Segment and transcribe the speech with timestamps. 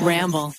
[0.00, 0.54] Ramble.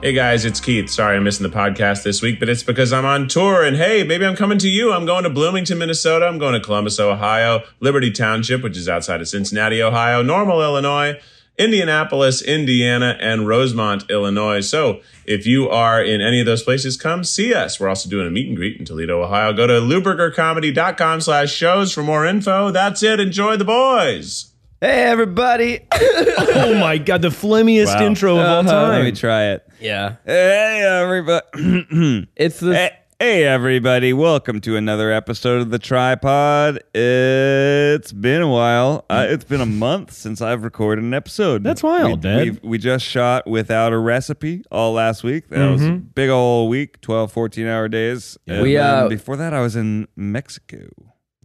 [0.00, 0.88] Hey guys, it's Keith.
[0.88, 4.04] Sorry I'm missing the podcast this week, but it's because I'm on tour and hey,
[4.04, 4.92] maybe I'm coming to you.
[4.92, 6.26] I'm going to Bloomington, Minnesota.
[6.26, 11.20] I'm going to Columbus, Ohio, Liberty Township, which is outside of Cincinnati, Ohio, Normal, Illinois,
[11.58, 14.60] Indianapolis, Indiana, and Rosemont, Illinois.
[14.60, 17.78] So if you are in any of those places, come see us.
[17.80, 19.52] We're also doing a meet and greet in Toledo, Ohio.
[19.52, 22.70] Go to laubergercomedy.com slash shows for more info.
[22.70, 23.20] That's it.
[23.20, 24.52] Enjoy the boys.
[24.80, 25.80] Hey everybody!
[26.60, 28.06] Oh my god, the flimmiest Wow.
[28.06, 28.70] intro of all Uh-huh.
[28.70, 28.90] time.
[28.90, 29.66] Let me try it.
[29.80, 31.46] yeah, Hey, everybody.
[32.36, 32.90] it's the hey,
[33.20, 34.12] hey, everybody.
[34.12, 36.78] Welcome to another episode of The TryPod.
[36.94, 39.04] It's been a while.
[39.10, 41.64] Uh, it's been a month since I've recorded an episode.
[41.64, 42.42] That's wild, we, Dad.
[42.44, 45.48] we've- We just shot without a recipe all last week.
[45.48, 48.38] That was a big old week, 12, 14 hour days.
[48.46, 50.88] And We, then uh, before that, I was in Mexico.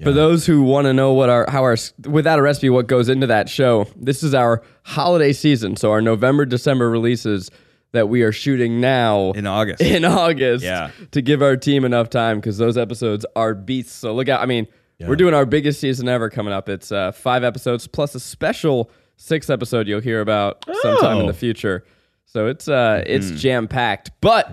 [0.03, 3.09] for those who want to know what our how our without a recipe what goes
[3.09, 3.87] into that show.
[3.95, 7.49] This is our holiday season, so our November December releases
[7.93, 9.81] that we are shooting now In August.
[9.81, 10.63] in August.
[10.63, 10.91] Yeah.
[11.11, 13.93] to give our team enough time because those episodes are beasts.
[13.93, 14.41] So look out!
[14.41, 14.67] I mean,
[14.99, 16.69] we're doing our biggest season ever coming up.
[16.69, 21.27] It's uh, five episodes plus a special six episode you'll hear about sometime in Oh.
[21.27, 21.83] the future.
[22.25, 24.51] So it's uh, it's jam packed, but.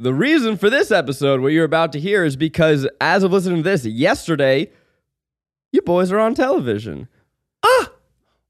[0.00, 3.64] The reason for this episode, what you're about to hear, is because as of listening
[3.64, 4.70] to this, yesterday,
[5.72, 7.08] you boys are on television.
[7.64, 7.90] Ah!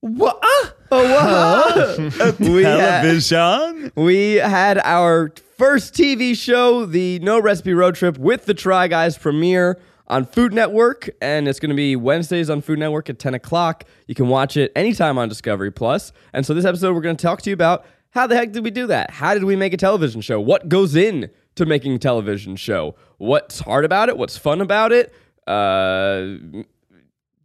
[0.01, 0.39] What?
[0.43, 0.75] Ah!
[0.91, 2.39] Oh, what?
[2.41, 3.93] we, had, Television.
[3.95, 9.19] we had our first TV show, the No Recipe Road Trip with the Try Guys
[9.19, 13.35] premiere on Food Network, and it's going to be Wednesdays on Food Network at 10
[13.35, 13.85] o'clock.
[14.07, 16.13] You can watch it anytime on Discovery Plus.
[16.33, 18.65] And so this episode, we're going to talk to you about how the heck did
[18.65, 19.11] we do that?
[19.11, 20.41] How did we make a television show?
[20.41, 22.95] What goes in to making a television show?
[23.19, 24.17] What's hard about it?
[24.17, 25.13] What's fun about it?
[25.47, 26.37] Uh,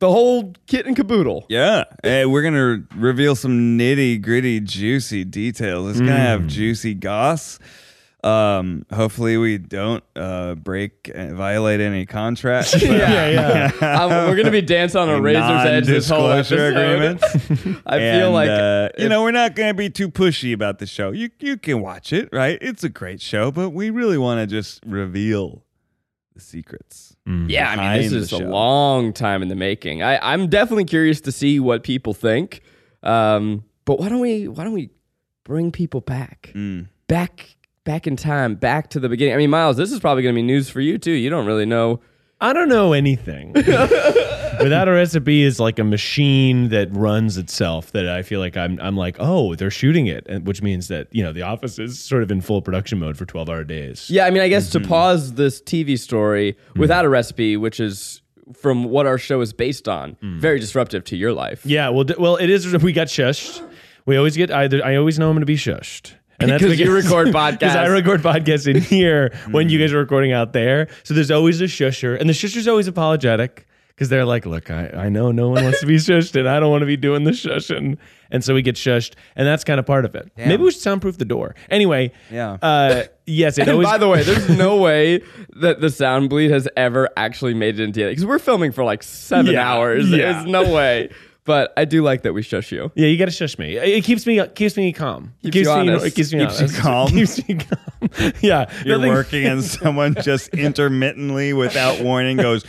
[0.04, 1.46] the whole kit and caboodle.
[1.48, 1.86] Yeah.
[2.04, 5.92] Hey, we're going to reveal some nitty gritty, juicy details.
[5.92, 7.58] It's going to have juicy goss.
[8.22, 12.82] Um, hopefully we don't uh, break and violate any contracts.
[12.82, 13.72] yeah, yeah.
[14.04, 17.82] Um, we're gonna be dancing on a, razor's edge this whole non-disclosure episode.
[17.86, 20.54] I feel And, like uh, you if- know we're not going to be too pushy
[20.54, 21.12] about the show.
[21.12, 22.58] You you can watch it, right?
[22.62, 25.66] It's a great show, but we really want to just reveal
[26.34, 27.13] the secrets.
[27.26, 30.04] Yeah, I mean, this is a long time in the making.
[30.04, 32.62] I, I'm definitely curious to see what people think.
[33.02, 34.90] Um, but why don't we why don't we
[35.44, 36.88] bring people back, Mm.
[37.08, 39.34] back, back in time, back to the beginning?
[39.34, 41.12] I mean, Miles, this is probably gonna be news for you too.
[41.12, 42.00] You don't really know.
[42.42, 43.54] I don't know anything.
[44.60, 48.80] Without a recipe is like a machine that runs itself that I feel like I'm
[48.82, 52.00] I'm like, oh, they're shooting it, and which means that, you know, the office is
[52.00, 54.10] sort of in full production mode for 12 hour days.
[54.10, 54.84] Yeah, I mean, I guess Mm-hmm.
[54.84, 58.22] to pause this TV story without a recipe, which is
[58.54, 60.40] from what our show is based on, Mm.
[60.40, 61.66] very disruptive to your life.
[61.66, 62.68] Yeah, well, d- well, it is.
[62.84, 63.62] We got shushed.
[64.06, 64.84] We always get either.
[64.84, 67.60] I always know I'm going to be shushed, and that's Because you record podcasts.
[67.60, 70.88] Because I record podcasts in here when you guys are recording out there.
[71.04, 74.88] So there's always a shusher, and the shusher's always apologetic because they're like, "Look, I,
[74.90, 77.24] I know no one wants to be shushed, and I don't want to be doing
[77.24, 77.98] the shushing."
[78.32, 80.32] And so we get shushed, and that's kind of part of it.
[80.36, 81.54] Maybe we should soundproof the door.
[81.70, 82.58] Anyway, Yeah.
[82.64, 83.88] Uh, yes, it And always.
[83.88, 85.22] by the way, there's no way
[85.58, 88.84] that the sound bleed has ever actually made it into it because we're filming for
[88.84, 90.10] like seven Yeah, hours.
[90.10, 90.18] yeah.
[90.34, 91.10] There's no way.
[91.46, 92.90] But I do like that we shush you.
[92.96, 93.76] yeah, you got to shush me.
[93.76, 95.34] It it keeps me keeps me calm.
[95.44, 96.06] It Keeps you honest.
[96.06, 97.08] it keeps me Keeps you calm.
[97.12, 98.34] keeps me calm.
[98.42, 102.64] yeah, You're nothing- working and someone just intermittently without warning goes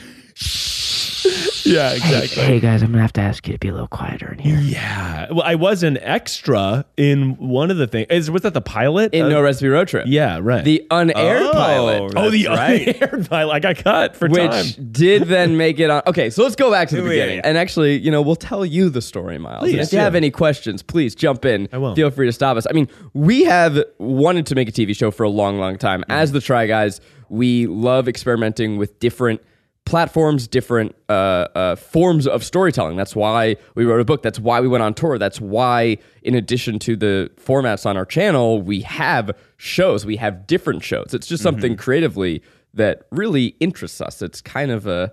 [1.64, 2.42] Yeah, exactly.
[2.42, 4.58] Hey guys, I'm gonna have to ask you to be a little quieter in here.
[4.58, 5.28] Yeah.
[5.32, 8.06] Well, I was an extra in one of the things.
[8.10, 9.14] Is was that the pilot?
[9.14, 10.04] In Uh, No Recipe Road Trip.
[10.06, 10.62] Yeah, right.
[10.64, 12.12] The unaired Oh, pilot.
[12.16, 13.02] oh, the That's right.
[13.02, 13.52] unaired pilot.
[13.54, 14.88] I got cut for Which time.
[14.92, 16.02] did then make it on.
[16.06, 17.36] Okay, so let's go back to the beginning.
[17.36, 17.42] yeah.
[17.44, 19.62] And actually, you know, we'll tell you the story, Miles.
[19.64, 20.02] and Please if you do.
[20.04, 21.68] have any questions, please jump in.
[21.72, 21.94] I will.
[21.94, 22.66] Feel free to stop us.
[22.68, 26.00] I mean, we have wanted to make a TV show for a long, long time.
[26.02, 26.12] Mm-hmm.
[26.12, 27.00] As the Try Guys,
[27.30, 29.40] we love experimenting with different
[29.86, 31.12] platforms, different uh,
[31.54, 32.96] uh, forms of storytelling.
[32.96, 34.22] That's why we wrote a book.
[34.22, 35.18] That's why we went on tour.
[35.18, 40.06] That's why, in addition to the formats on our channel, we have shows.
[40.06, 41.12] We have different shows.
[41.12, 41.80] It's just something Mm-hmm.
[41.80, 42.42] creatively
[42.72, 44.22] that really interests us.
[44.22, 45.12] It's kind of a,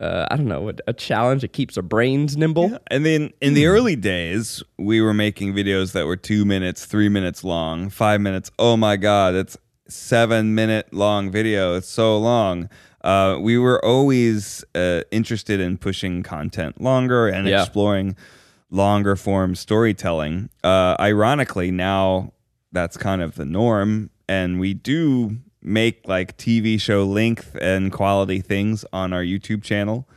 [0.00, 1.42] uh, I don't know, a, a challenge.
[1.42, 2.78] It keeps our brains nimble.
[2.88, 7.08] And then in the early days, we were making videos that were two minutes, three
[7.08, 8.50] minutes long, five minutes.
[8.58, 9.56] Oh my God, it's
[9.88, 11.74] seven minute long video.
[11.74, 12.68] It's so long.
[13.02, 17.62] Uh, we were always uh, interested in pushing content longer and Yeah.
[17.62, 18.16] exploring
[18.70, 20.50] longer form storytelling.
[20.62, 22.32] Uh, ironically, now
[22.72, 28.40] that's kind of the norm, and we do make like TV show length and quality
[28.40, 30.08] things on our YouTube channel.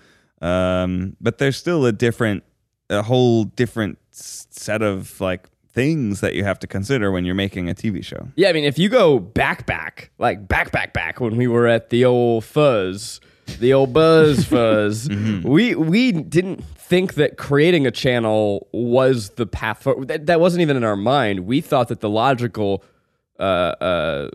[0.41, 2.43] Um, but there's still a different,
[2.89, 7.69] a whole different set of like things that you have to consider when you're making
[7.69, 8.27] a TV show.
[8.35, 11.67] Yeah, I mean, if you go back, back, like back, back, back, when we were
[11.67, 13.19] at the old fuzz,
[13.59, 15.09] the old buzz fuzz,
[15.43, 20.07] we we didn't think that creating a channel was the path forward.
[20.09, 21.41] That, that wasn't even in our mind.
[21.41, 22.83] We thought that the logical
[23.39, 23.41] uh,
[23.81, 24.29] uh,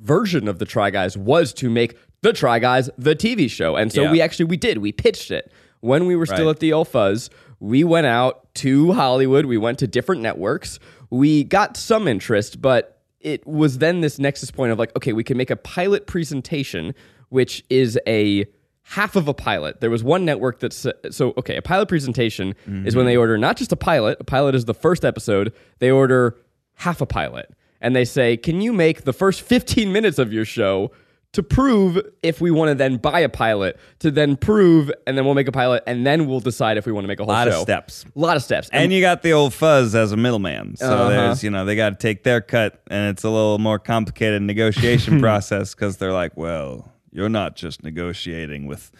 [0.00, 3.92] version of the Try Guys was to make the Try Guys the TV show, and
[3.92, 4.12] so Yeah.
[4.12, 4.78] we actually we did.
[4.78, 6.50] We pitched it when we were still Right.
[6.50, 7.30] at the old fuzz.
[7.60, 9.46] We went out to Hollywood.
[9.46, 10.78] We went to different networks.
[11.10, 15.24] We got some interest, but it was then this nexus point of like, okay, we
[15.24, 16.94] can make a pilot presentation,
[17.30, 18.46] which is a
[18.82, 19.80] half of a pilot.
[19.80, 21.56] There was one network that's so okay.
[21.56, 23.06] A pilot presentation is when mm-hmm.
[23.06, 24.18] they order not just a pilot.
[24.20, 25.52] A pilot is the first episode.
[25.78, 26.38] They order
[26.74, 30.44] half a pilot, and they say, "Can you make the first 15 minutes of your
[30.44, 30.90] show?"
[31.38, 35.24] To prove if we want to then buy a pilot, to then prove, and then
[35.24, 37.30] we'll make a pilot, and then we'll decide if we want to make a whole
[37.32, 37.58] A lot show.
[37.58, 38.04] of steps.
[38.16, 38.68] A lot of steps.
[38.72, 40.74] And you got the old fuzz as a middleman.
[40.76, 41.08] So Uh-huh.
[41.10, 44.42] there's, you know, they got to take their cut, and it's a little more complicated
[44.42, 48.90] negotiation process because they're like, well, you're not just negotiating with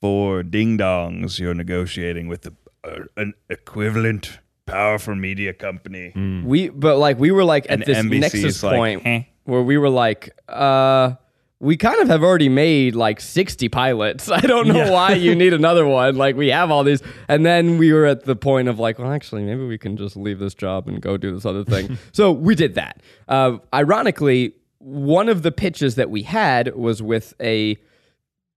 [0.00, 2.54] four ding dongs, you're negotiating with a,
[2.84, 6.12] a, an equivalent powerful media company.
[6.46, 9.62] We but like we were like at And this NBC nexus like, point "Heh." where
[9.62, 11.16] we were like, uh
[11.60, 14.30] we kind of have already made like 60 pilots.
[14.30, 16.16] I don't know why you need another one.
[16.16, 17.02] Like we have all these.
[17.28, 20.16] And then we were at the point of like, well, actually, maybe we can just
[20.16, 21.98] leave this job and go do this other thing.
[22.12, 23.02] so we did that.
[23.28, 27.76] Uh, ironically, one of the pitches that we had was with a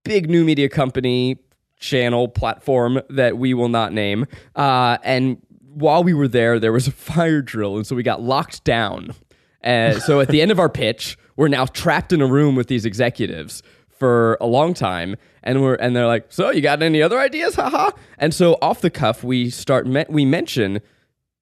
[0.04, 1.36] big new media company
[1.78, 4.26] channel platform that we will not name.
[4.56, 5.36] Uh, and
[5.74, 9.14] while we were there, there was a fire drill, and so we got locked down.
[9.62, 12.68] Uh, so at the end of our pitch, we're now trapped in a room with
[12.68, 13.62] these executives
[13.98, 17.54] for a long time, and we're and they're like, "So you got any other ideas?
[17.54, 20.80] Haha!" And so off the cuff, we start me- we mention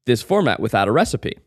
[0.04, 1.38] this format without a recipe.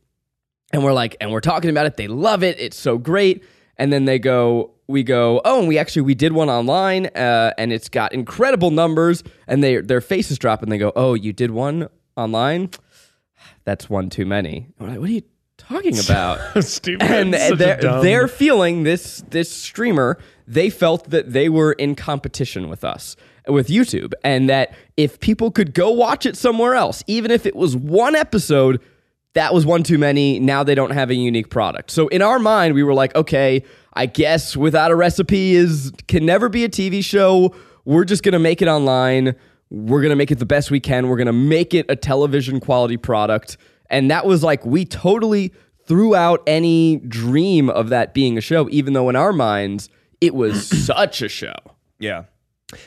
[0.71, 1.97] And we're like, and we're talking about it.
[1.97, 2.59] They love it.
[2.59, 3.43] It's so great.
[3.77, 7.51] And then they go, we go, oh, and we actually we did one online, uh,
[7.57, 9.23] and it's got incredible numbers.
[9.47, 12.69] And they their faces drop, and they go, oh, you did one online?
[13.63, 14.67] That's one too many.
[14.79, 15.21] We're like, what are you
[15.57, 16.39] talking about?
[16.63, 17.01] Stupid.
[17.09, 20.17] and they're, dumb- they're feeling this this streamer
[20.47, 23.15] they felt that they were in competition with us
[23.47, 27.55] with youtube and that if people could go watch it somewhere else even if it
[27.55, 28.79] was one episode
[29.33, 31.91] that was one too many now they don't have a unique product.
[31.91, 33.63] So in our mind we were like okay
[33.93, 37.53] i guess without a recipe is can never be a tv show.
[37.85, 39.35] We're just gonna make it online.
[39.69, 41.07] We're gonna make it the best we can.
[41.07, 43.57] We're gonna make it a television quality product
[43.89, 45.53] and that was like we totally
[45.87, 49.89] threw out any dream of that being a show, even though in our minds
[50.21, 51.53] it was such a show.
[51.99, 52.23] Yeah.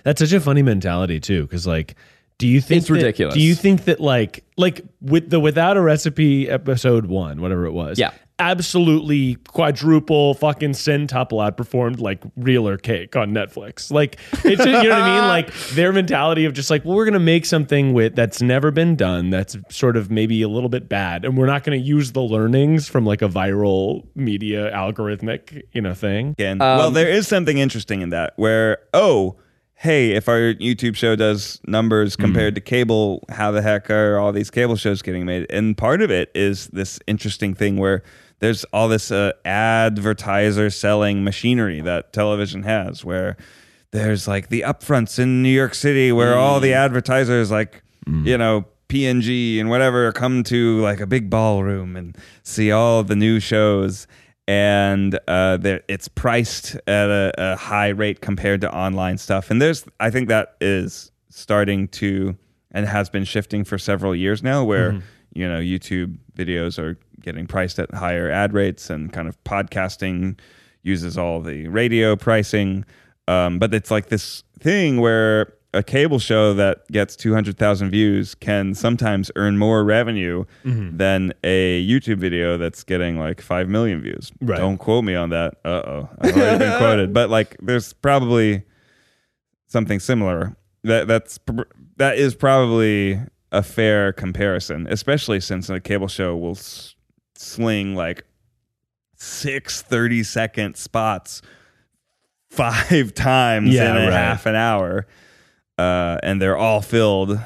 [0.03, 1.95] That's such a funny mentality too, because like,
[2.39, 3.35] do you think It's that- ridiculous.
[3.35, 7.73] Do you think that like like with the without a recipe episode one, whatever it
[7.73, 8.11] was, Yeah.
[8.39, 13.91] Absolutely quadruple fucking centuple outperformed like Real or Cake on Netflix.
[13.91, 15.29] Like it's just, you know what I mean?
[15.29, 18.97] Like their mentality of just like, well, we're gonna make something with that's never been
[18.97, 22.23] done, that's sort of maybe a little bit bad, and we're not gonna use the
[22.23, 26.31] learnings from like a viral media algorithmic, you know, thing.
[26.31, 26.63] Again.
[26.63, 29.37] Um, well, there is something interesting in that where, oh,
[29.79, 32.23] hey, if our YouTube show does numbers mm-hmm.
[32.23, 35.47] compared to cable, how the heck are all these cable shows getting made?
[35.51, 38.03] And part of it is this interesting thing where
[38.41, 43.37] there's all this uh, advertiser selling machinery that television has, where
[43.91, 47.83] there's like the upfronts in New York City where all the advertisers, like,
[48.27, 53.39] you know, P&G whatever come to like a big ballroom and see all the new
[53.41, 54.07] shows
[54.49, 59.51] and uh, it's priced at a, a high rate compared to online stuff.
[59.51, 62.35] And there's, I think that is starting to
[62.71, 67.47] and has been shifting for several years now, where you know YouTube videos are getting
[67.47, 70.39] priced at higher ad rates, and kind of podcasting
[70.83, 72.85] uses all the radio pricing.
[73.27, 78.75] Um, but it's like this thing where a cable show that gets 200,000 views can
[78.75, 84.33] sometimes earn more revenue than a YouTube video that's getting like 5 million views.
[84.41, 84.59] Right.
[84.59, 85.57] Don't quote me on that.
[85.65, 86.09] Uh oh.
[86.21, 87.13] I've already been quoted.
[87.19, 88.63] But like there's probably
[89.67, 90.57] something similar.
[90.85, 91.39] That that's
[91.99, 93.21] that is probably
[93.53, 96.95] a fair comparison, especially since a cable show will s-
[97.35, 98.25] sling like
[99.17, 101.43] six 30 second spots
[102.51, 104.13] five times Yeah, in a right.
[104.13, 105.07] half an hour,
[105.77, 107.39] uh, and they're all filled.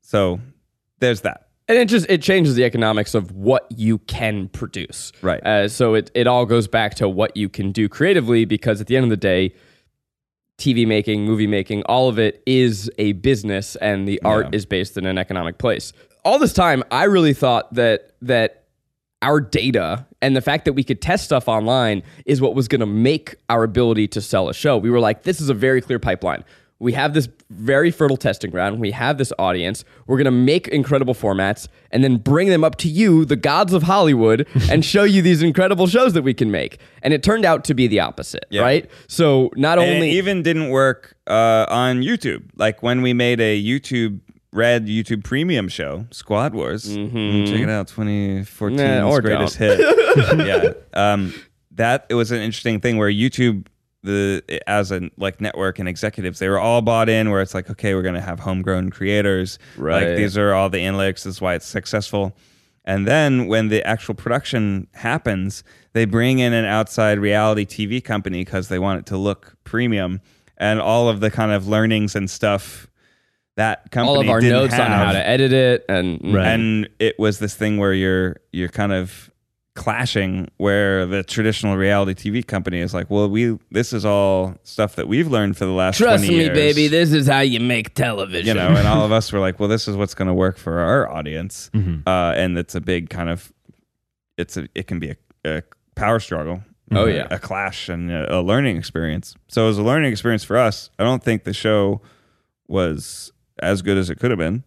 [0.00, 0.40] So
[1.00, 1.48] there's that.
[1.68, 5.44] and it just it changes the economics of what you can produce Right.
[5.46, 8.86] uh, so it, it all goes back to what you can do creatively because at
[8.86, 9.52] the end of the day
[10.58, 14.56] tv making movie making all of it is a business and the art Yeah.
[14.56, 15.92] is based in an economic place
[16.24, 18.64] all this time i really thought that that
[19.22, 22.80] our data and the fact that we could test stuff online is what was going
[22.80, 24.78] to make our ability to sell a show.
[24.78, 26.44] We were like, this is a very clear pipeline.
[26.80, 28.78] We have this very fertile testing ground.
[28.78, 29.84] We have this audience.
[30.06, 33.72] We're going to make incredible formats and then bring them up to you, the gods
[33.72, 36.78] of Hollywood, and show you these incredible shows that we can make.
[37.02, 38.62] And it turned out to be the opposite, Yeah.
[38.62, 38.88] right?
[39.08, 42.44] So not And only it even didn't work uh, on YouTube.
[42.56, 44.20] Like when we made a YouTube
[44.52, 46.96] Red YouTube Premium show, Squad Wars.
[46.96, 49.78] Mm, Check it out, 2014's Nah, or greatest hit.
[50.38, 51.34] yeah, um,
[51.72, 53.66] that it was an interesting thing where YouTube,
[54.08, 57.30] the as a like network and executives, they were all bought in.
[57.30, 59.58] Where it's like, okay, we're gonna have homegrown creators.
[59.76, 60.08] Right.
[60.08, 61.24] Like these are all the analytics.
[61.24, 62.36] This is why it's successful.
[62.84, 65.62] And then when the actual production happens,
[65.92, 70.20] they bring in an outside reality TV company because they want it to look premium.
[70.56, 72.88] And all of the kind of learnings and stuff
[73.56, 76.46] that company all of our notes on how to edit it and Right.
[76.46, 79.30] And it was this thing where you're you're kind of
[79.78, 84.96] clashing where the traditional reality TV company is like, well, we this is all stuff
[84.96, 86.54] that we've learned for the last trust 20 me, years.
[86.56, 88.48] baby, this is how you make television.
[88.48, 90.58] you know, and all of us were like, well, this is what's going to work
[90.58, 92.06] for our audience, Mm-hmm.
[92.08, 93.52] uh, and it's a big kind of,
[94.36, 95.16] it's a, it can be a,
[95.58, 95.62] a
[95.94, 96.62] power struggle.
[96.90, 97.26] Oh, uh, yeah.
[97.30, 99.36] a clash and a, a learning experience.
[99.48, 100.88] So it was a learning experience for us.
[100.98, 102.00] I don't think the show
[102.66, 103.30] was
[103.60, 104.64] as good as it could have been.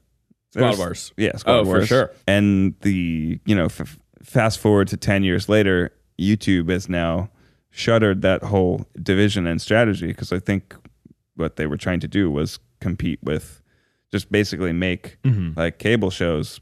[0.51, 1.13] Squad There's- Wars.
[1.18, 2.12] yeah, Squad Oh, for sure.
[2.27, 7.30] And the you know, f- fast forward to ten years later, YouTube has now
[7.70, 10.75] shuttered that whole division and strategy because I think
[11.36, 13.62] what they were trying to do was compete with
[14.12, 15.18] just basically make
[15.56, 16.60] like cable shows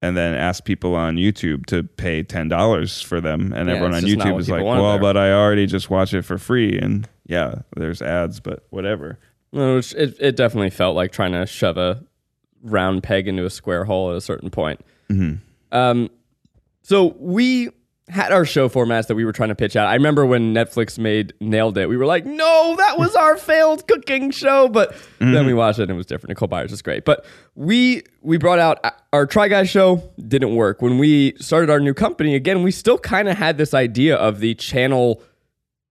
[0.00, 3.94] and then ask people on YouTube to pay ten dollars for them, and Yeah, everyone
[3.94, 7.56] on YouTube is like, "Well, but I already just watch it for free," and yeah,
[7.76, 9.18] there's ads, but whatever.
[9.52, 12.02] No, it, it definitely felt like trying to shove a
[12.62, 14.80] round peg into a square hole at a certain point.
[15.70, 16.10] Um,
[16.82, 17.70] so we
[18.08, 19.86] had our show formats that we were trying to pitch out.
[19.86, 23.86] I remember when Netflix made Nailed It, we were like, no, that was our failed
[23.86, 24.68] cooking show.
[24.68, 25.56] But then we mm-hmm.
[25.56, 26.30] watched it and it was different.
[26.30, 27.04] Nicole Byers is great.
[27.04, 27.24] But
[27.54, 30.82] we we brought out our Try Guys show, didn't work.
[30.82, 34.40] When we started our new company, again, we still kind of had this idea of
[34.40, 35.22] the channel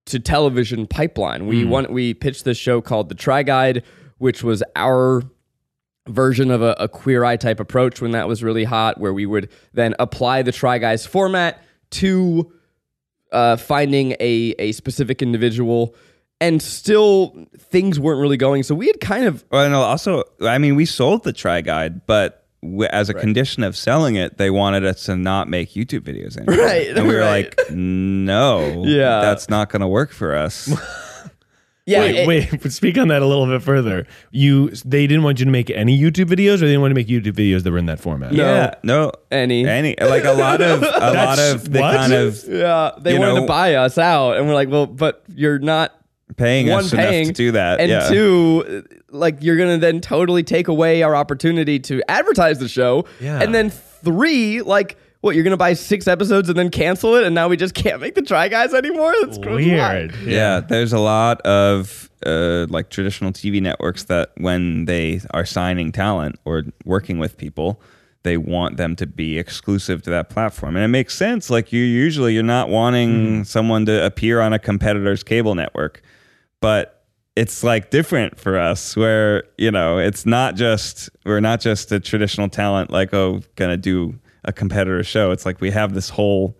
[0.07, 1.47] to television pipeline.
[1.47, 1.69] We mm.
[1.69, 3.83] want we pitched this show called The Try Guide,
[4.17, 5.23] which was our
[6.07, 9.25] version of a, a queer eye type approach when that was really hot, where we
[9.25, 12.51] would then apply the Try Guys format to
[13.31, 15.95] uh, finding a a specific individual,
[16.39, 18.63] and still things weren't really going.
[18.63, 22.05] So we had kind of Well, no, also, I mean, we sold the Try Guide,
[22.07, 22.37] but
[22.91, 26.63] as a condition of selling it, they wanted us to not make YouTube videos anymore.
[26.63, 27.57] Right, And we were right.
[27.57, 29.21] like, no, Yeah.
[29.21, 30.69] that's not going to work for us.
[31.85, 31.99] yeah.
[31.99, 32.27] wait, it-
[32.61, 32.71] wait.
[32.71, 34.05] Speak on that a little bit further.
[34.31, 36.95] You, they didn't want you to make any YouTube videos, or they didn't want to
[36.95, 38.33] make YouTube videos that were in that format.
[38.33, 38.43] No.
[38.45, 39.67] Yeah, no, Any.
[39.67, 41.95] any, like a lot of, a lot of the what?
[41.95, 45.23] kind of Yeah, they wanted know- to buy us out, and we're like, well, but
[45.33, 45.93] you're not
[46.37, 47.79] paying one us paying enough to do that.
[47.81, 48.07] and yeah.
[48.09, 53.03] two, like you're gonna then totally take away our opportunity to advertise the show.
[53.19, 53.41] Yeah.
[53.41, 57.33] And then three, like what you're gonna buy six episodes and then cancel it, and
[57.33, 59.13] now we just can't make the Try Guys anymore.
[59.21, 60.15] That's Weird.
[60.23, 65.91] Yeah, there's a lot of uh, like traditional TV networks that when they are signing
[65.91, 67.81] talent or working with people,
[68.23, 71.49] they want them to be exclusive to that platform, and it makes sense.
[71.49, 76.01] Like you usually you're not wanting someone to appear on a competitor's cable network,
[76.59, 76.97] but
[77.35, 81.99] it's like different for us where you know it's not just we're not just a
[81.99, 86.55] traditional talent like oh gonna do a competitor show it's like we have this whole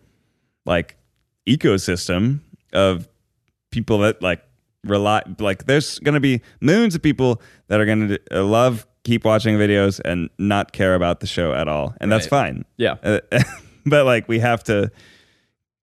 [0.65, 0.95] like
[1.47, 2.39] ecosystem
[2.73, 3.07] of
[3.71, 4.43] people that like
[4.83, 9.25] rely like there's going to be millions of people that are going to love keep
[9.25, 12.95] watching videos and not care about the show at all and that's fine Yeah.
[13.03, 13.19] Uh,
[13.85, 14.91] but like we have to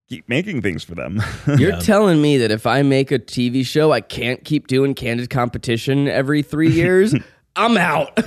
[0.09, 1.21] keep making things for them
[1.59, 5.28] You're telling me that if I make a TV show, I can't keep doing candid
[5.31, 7.14] competition every three years?
[7.57, 8.19] I'm out.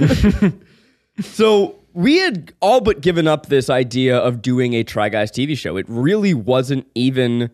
[1.21, 5.57] so we had all but given up this idea of doing a Try Guys TV
[5.57, 5.77] show.
[5.77, 7.49] It really wasn't even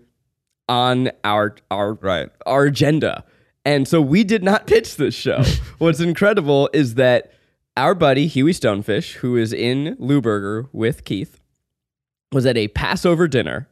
[0.69, 2.29] on our our Right.
[2.45, 3.23] our agenda.
[3.65, 5.43] And so we did not pitch this show.
[5.77, 7.31] What's incredible is that
[7.75, 11.39] our buddy Hughie Stone Fish, who is in Lauberger with Keith,
[12.31, 13.67] was at a Passover dinner.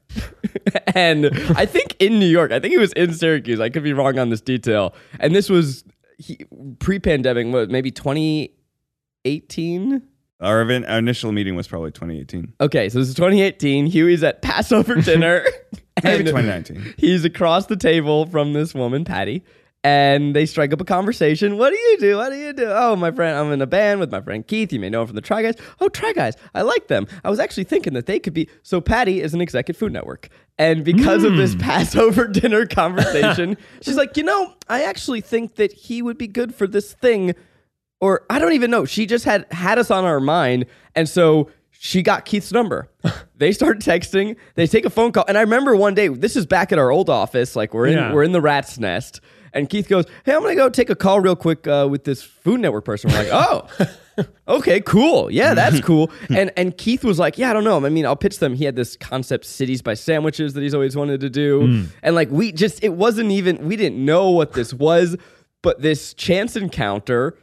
[0.95, 3.59] and I think in New York, I think he was in Syracuse.
[3.59, 4.93] I could be wrong on this detail.
[5.19, 5.83] And this was
[6.79, 10.01] pre-pandemic, what, maybe 2018?
[10.41, 12.53] Our, event, our initial meeting was probably 2018.
[12.59, 13.85] Okay, so this is 2018.
[13.85, 15.45] Hughie's at Passover dinner.
[16.03, 16.95] Maybe 2019.
[16.97, 19.45] He's across the table from this woman, Patty,
[19.81, 21.57] and they strike up a conversation.
[21.57, 22.17] What do you do?
[22.17, 22.65] What do you do?
[22.67, 24.73] Oh, my friend, I'm in a band with my friend Keith.
[24.73, 25.55] You may know him from the Try Guys.
[25.79, 27.07] Oh, Try Guys, I like them.
[27.23, 28.49] I was actually thinking that they could be.
[28.61, 30.27] So Patty is an exec at Food Network,
[30.57, 31.59] and because of this hmm.
[31.61, 36.53] Passover dinner conversation, she's like, you know, I actually think that he would be good
[36.53, 37.35] for this thing
[37.99, 38.85] or I don't even know.
[38.85, 42.89] She just had had us on our mind, and so she got Keith's number.
[43.37, 44.35] they start texting.
[44.55, 46.07] They take a phone call, and I remember one day.
[46.07, 47.55] This is back at our old office.
[47.55, 48.13] Like we're in Yeah.
[48.13, 49.21] we're in the rat's nest,
[49.53, 52.21] and Keith goes, "Hey, I'm gonna go take a call real quick uh, with this
[52.23, 53.67] Food Network person." We're like, "Oh."
[54.47, 55.29] Okay, cool.
[55.29, 56.09] Yeah, that's cool.
[56.29, 57.85] And and Keith was like, "Yeah, I don't know.
[57.85, 60.95] I mean, I'll pitch them." He had this concept cities by sandwiches that he's always
[60.95, 61.85] wanted to do.
[62.01, 65.17] And like we just it wasn't even we didn't know what this was,
[65.61, 67.37] but this chance encounter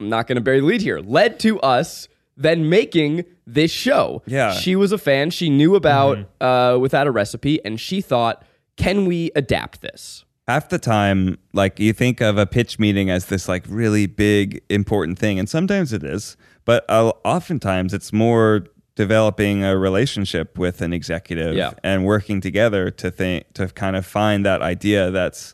[0.00, 4.22] I'm not going to bury the lead here, led to us then making this show.
[4.26, 4.52] Yeah.
[4.52, 5.30] She was a fan.
[5.30, 8.44] She knew about uh, Without a Recipe, and she thought,
[8.76, 10.22] can we adapt this?
[10.48, 14.62] half the time like you think of a pitch meeting as this like really big
[14.68, 20.80] important thing and sometimes it is but uh, oftentimes it's more developing a relationship with
[20.82, 21.72] an executive Yeah.
[21.82, 25.52] and working together to think to kind of find that idea that's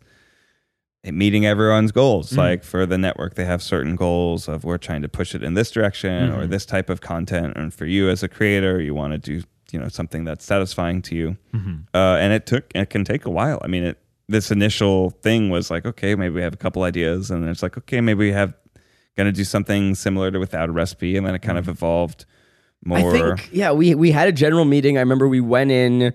[1.04, 2.30] meeting everyone's goals.
[2.30, 2.38] Mm-hmm.
[2.38, 5.54] Like for the network they have certain goals of we're trying to push it in
[5.54, 6.50] this direction or mm-hmm.
[6.50, 7.56] this type of content.
[7.56, 11.02] And for you as a creator you want to do you know something that's satisfying
[11.02, 11.36] to you.
[11.54, 11.74] Mm-hmm.
[11.94, 13.58] Uh, and it took it can take a while.
[13.62, 17.30] I mean it this initial thing was like okay maybe we have a couple ideas.
[17.30, 18.54] And then it's like okay maybe we have
[19.16, 21.16] going to do something similar to without a recipe.
[21.16, 22.24] And then it kind of evolved
[22.84, 24.96] more I think, yeah, we we had a general meeting.
[24.96, 26.14] I remember we went in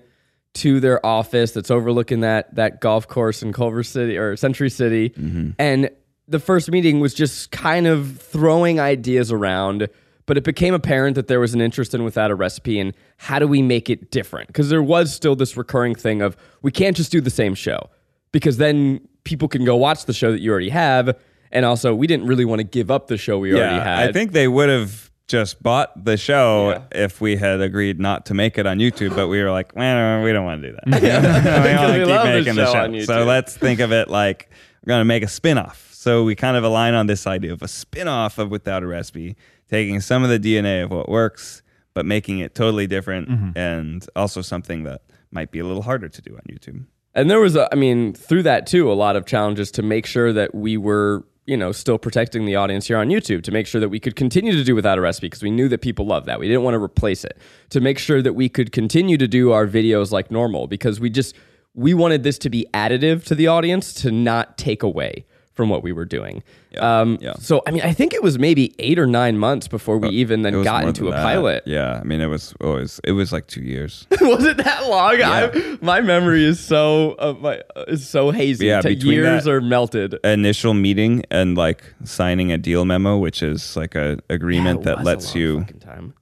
[0.54, 5.10] to their office that's overlooking that that golf course in Culver City or Century City,
[5.10, 5.50] mm-hmm.
[5.58, 5.90] and
[6.26, 9.88] the first meeting was just kind of throwing ideas around.
[10.26, 13.38] But it became apparent that there was an interest in without a recipe and how
[13.38, 14.48] do we make it different?
[14.48, 17.88] Because there was still this recurring thing of we can't just do the same show
[18.30, 21.18] because then people can go watch the show that you already have.
[21.50, 24.08] And also, we didn't really want to give up the show we already had.
[24.08, 27.04] I think they would have just bought the show Yeah.
[27.04, 30.24] if we had agreed not to make it on YouTube, but we were like, well,
[30.24, 30.86] we don't want to do that.
[30.86, 33.04] we Because want to keep making the show show.
[33.04, 34.50] So let's think of it like
[34.84, 35.88] we're going to make a spin-off.
[35.92, 39.36] So we kind of align on this idea of a spin-off of Without a Recipe,
[39.68, 41.62] taking some of the DNA of what works,
[41.92, 43.58] but making it totally different mm-hmm.
[43.58, 46.86] and also something that might be a little harder to do on YouTube.
[47.14, 50.06] And there was, a, I mean, through that too, a lot of challenges to make
[50.06, 53.66] sure that we were, you know, still protecting the audience here on YouTube, to make
[53.66, 56.06] sure that we could continue to do without a recipe because we knew that people
[56.06, 56.38] love that.
[56.38, 57.38] We didn't want to replace it.
[57.70, 61.08] To make sure that we could continue to do our videos like normal because we
[61.08, 61.34] just
[61.72, 65.24] we wanted this to be additive to the audience to not take away
[65.58, 66.40] from what we were doing.
[66.78, 67.32] um, yeah.
[67.40, 70.42] So I mean, I think it was maybe eight or nine months before we even
[70.42, 71.20] then got into a that.
[71.24, 71.64] pilot.
[71.66, 74.06] Yeah, I mean, it was always it was like two years.
[74.20, 75.20] was it that long?
[75.20, 78.66] I, my memory is so uh, my, uh, is so hazy.
[78.66, 80.14] Yeah, between years are melted.
[80.22, 85.04] initial meeting and like signing a deal memo, which is like a agreement Yeah, that
[85.04, 85.66] lets you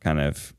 [0.01, 0.55] kind of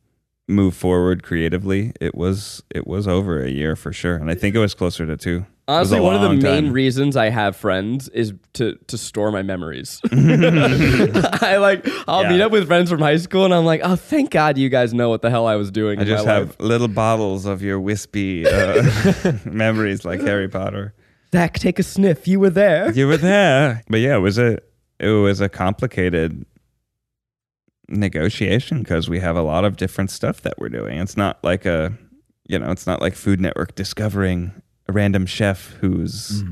[0.48, 1.92] move forward creatively.
[2.00, 5.06] It was it was over a year for sure, and I think it was closer
[5.06, 5.46] to two.
[5.70, 6.72] Honestly, one of the main time.
[6.72, 10.00] reasons I have friends is to to store my memories.
[10.12, 12.30] I like I'll Yeah.
[12.30, 14.94] meet up with friends from high school and I'm like, oh, thank God you guys
[14.94, 16.00] know what the hell I was doing.
[16.00, 16.56] I just have life.
[16.60, 20.94] little bottles of your wispy uh, memories, like Harry Potter.
[21.34, 22.28] Zach, take a sniff.
[22.30, 22.90] You were there.
[22.94, 24.60] You were there, but yeah, it was a
[25.00, 26.46] it was a complicated
[27.90, 30.98] negotiation because we have a lot of different stuff that we're doing.
[31.00, 31.94] It's not like a
[32.50, 34.52] you know, it's not like Food Network discovering
[34.88, 36.44] a random chef who's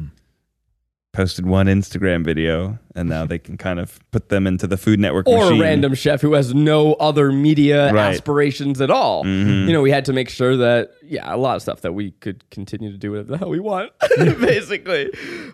[1.14, 5.00] posted one Instagram video and now they can kind of put them into the Food
[5.00, 5.62] Network Or machine.
[5.62, 8.14] a random chef who has no other media Right.
[8.14, 9.24] aspirations at all.
[9.24, 9.68] Mhm.
[9.68, 12.12] You know, we had to make sure that, yeah, a lot of stuff that we
[12.12, 15.10] could continue to do whatever the hell we want, basically.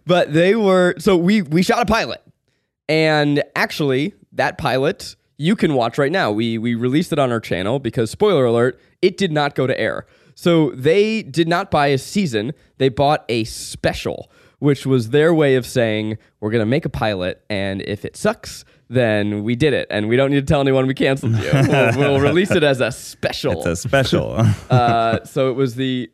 [0.07, 2.21] But they were, so we we shot a pilot,
[2.89, 6.31] and actually, that pilot you can watch right now.
[6.31, 9.77] We we released it on our channel because spoiler alert, it did not go to
[9.79, 10.05] air.
[10.35, 15.55] So they did not buy a season; they bought a special, which was their way
[15.55, 18.63] of saying we're gonna make a pilot, and if it sucks.
[18.87, 21.49] Then we did it, and we don't need to tell anyone we canceled you.
[21.53, 23.53] We'll, we'll release it as a special.
[23.53, 24.45] It's a special.
[24.69, 26.11] Uh, so it was the,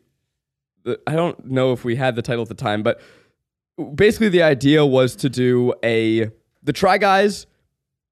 [0.83, 3.01] the I don't know if we had the title at the time, but
[3.95, 6.29] basically the idea was to do a
[6.61, 7.47] the Try Guys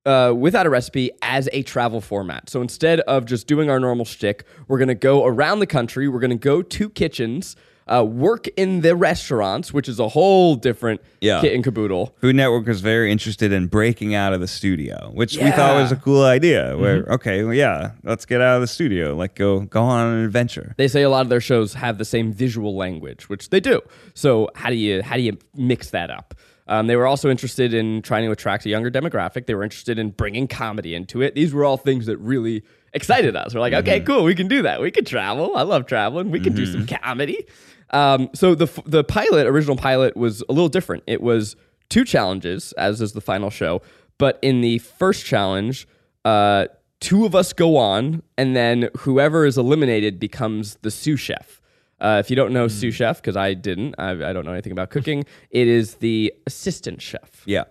[0.05, 2.49] uh, without a recipe as a travel format.
[2.49, 6.07] So instead of just doing our normal shtick, we're gonna go around the country.
[6.07, 7.55] We're gonna go to kitchens.
[7.87, 11.39] uh, work in the restaurants, which is a whole different Yeah.
[11.39, 12.15] kit and caboodle.
[12.19, 15.91] Food Network was very interested in breaking out of the studio, which we thought was
[15.91, 16.75] a cool idea.
[16.79, 20.25] Where okay, well, yeah, let's get out of the studio, like go go on an
[20.25, 20.73] adventure.
[20.77, 23.81] They say a lot of their shows have the same visual language, which they do.
[24.15, 26.33] So how do you how do you mix that up?
[26.67, 29.45] Um, they were also interested in trying to attract a younger demographic.
[29.45, 31.35] They were interested in bringing comedy into it.
[31.35, 33.53] These were all things that really excited us.
[33.53, 34.81] We're like, okay, cool, we can do that.
[34.81, 35.55] We can travel.
[35.55, 36.31] I love traveling.
[36.31, 37.45] We can do some comedy.
[37.91, 41.03] Um, so the the pilot, original pilot, was a little different.
[41.05, 41.55] It was
[41.89, 43.81] two challenges, as is the final show.
[44.17, 45.87] But in the first challenge,
[46.23, 46.67] uh,
[46.99, 51.61] two of us go on, and then whoever is eliminated becomes the sous chef.
[51.99, 54.73] Uh, if you don't know sous chef, because I didn't, I, I don't know anything
[54.73, 55.25] about cooking.
[55.49, 57.43] it is the assistant chef.
[57.45, 57.63] Yeah,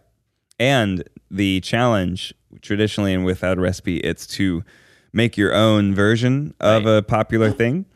[0.58, 2.32] and the challenge
[2.62, 4.64] traditionally and without a recipe, it's to
[5.12, 7.86] make your own version of a popular thing.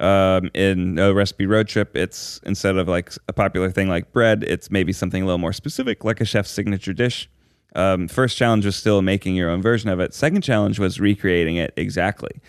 [0.00, 4.42] Um, in a recipe road trip, it's instead of like a popular thing like bread,
[4.42, 7.30] it's maybe something a little more specific, like a chef's signature dish.
[7.76, 10.14] Um, first challenge was still making your own version of it.
[10.14, 12.40] Second challenge was recreating it exactly.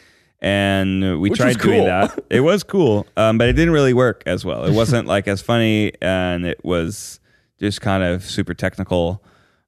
[0.46, 2.24] And we Which tried was doing that.
[2.30, 4.66] It was cool, um, but it didn't really work as well.
[4.66, 7.20] It wasn't like as funny, and it was
[7.60, 9.24] just kind of super technical.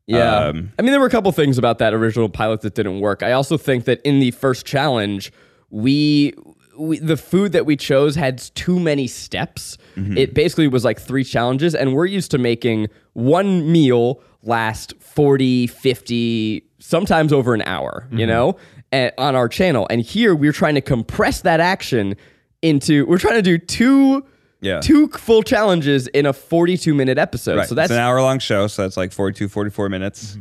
[0.05, 0.35] Yeah.
[0.35, 3.23] Um, I mean, there were a couple things about that original pilot that didn't work.
[3.23, 5.33] I also think that in the first challenge,
[5.71, 6.35] we,
[6.77, 9.79] we the food that we chose had too many steps.
[10.15, 15.65] It basically was like three challenges, and we're used to making one meal last 40,
[15.65, 18.55] 50, sometimes over an hour, you know,
[18.93, 19.87] on our channel.
[19.89, 22.15] And here we're trying to compress that action
[22.61, 24.25] into, we're trying to do two.
[24.59, 24.81] Yeah.
[24.81, 27.57] Two full challenges in a 42 minute episode.
[27.57, 27.69] Right.
[27.69, 30.35] So that's it's an hour long show, so that's like 42, 44 minutes.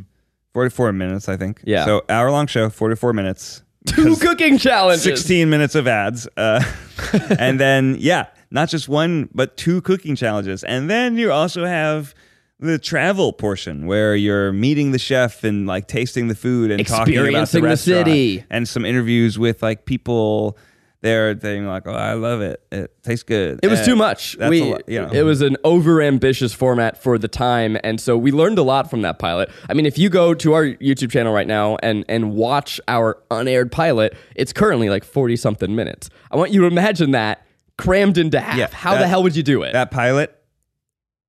[0.55, 1.61] 44 minutes, I think.
[1.65, 1.85] Yeah.
[1.85, 3.63] So hour long show, 44 minutes.
[3.87, 5.05] two cooking challenges.
[5.05, 6.27] 16 minutes of ads.
[6.35, 6.65] Uh,
[7.39, 10.65] and then, yeah, not just one, but two cooking challenges.
[10.65, 12.15] And then you also have
[12.59, 17.15] the travel portion where you're meeting the chef and like tasting the food and talking
[17.19, 18.45] about the Experiencing the city.
[18.51, 20.57] and some interviews with like people
[21.03, 22.63] there saying like, oh, I love it.
[22.73, 23.61] It tastes good.
[23.63, 24.37] It was And too much.
[24.39, 25.11] We, lot, you know.
[25.13, 28.89] It was an over ambitious format for the time, and so we learned a lot
[28.91, 29.51] from that pilot.
[29.69, 33.19] I mean, if you go to our YouTube channel right now and and watch our
[33.31, 36.09] unaired pilot, it's currently like forty something minutes.
[36.31, 38.57] I want you to imagine that crammed into half.
[38.57, 39.75] Yeah, How the hell would you do it?
[39.75, 40.36] that pilot,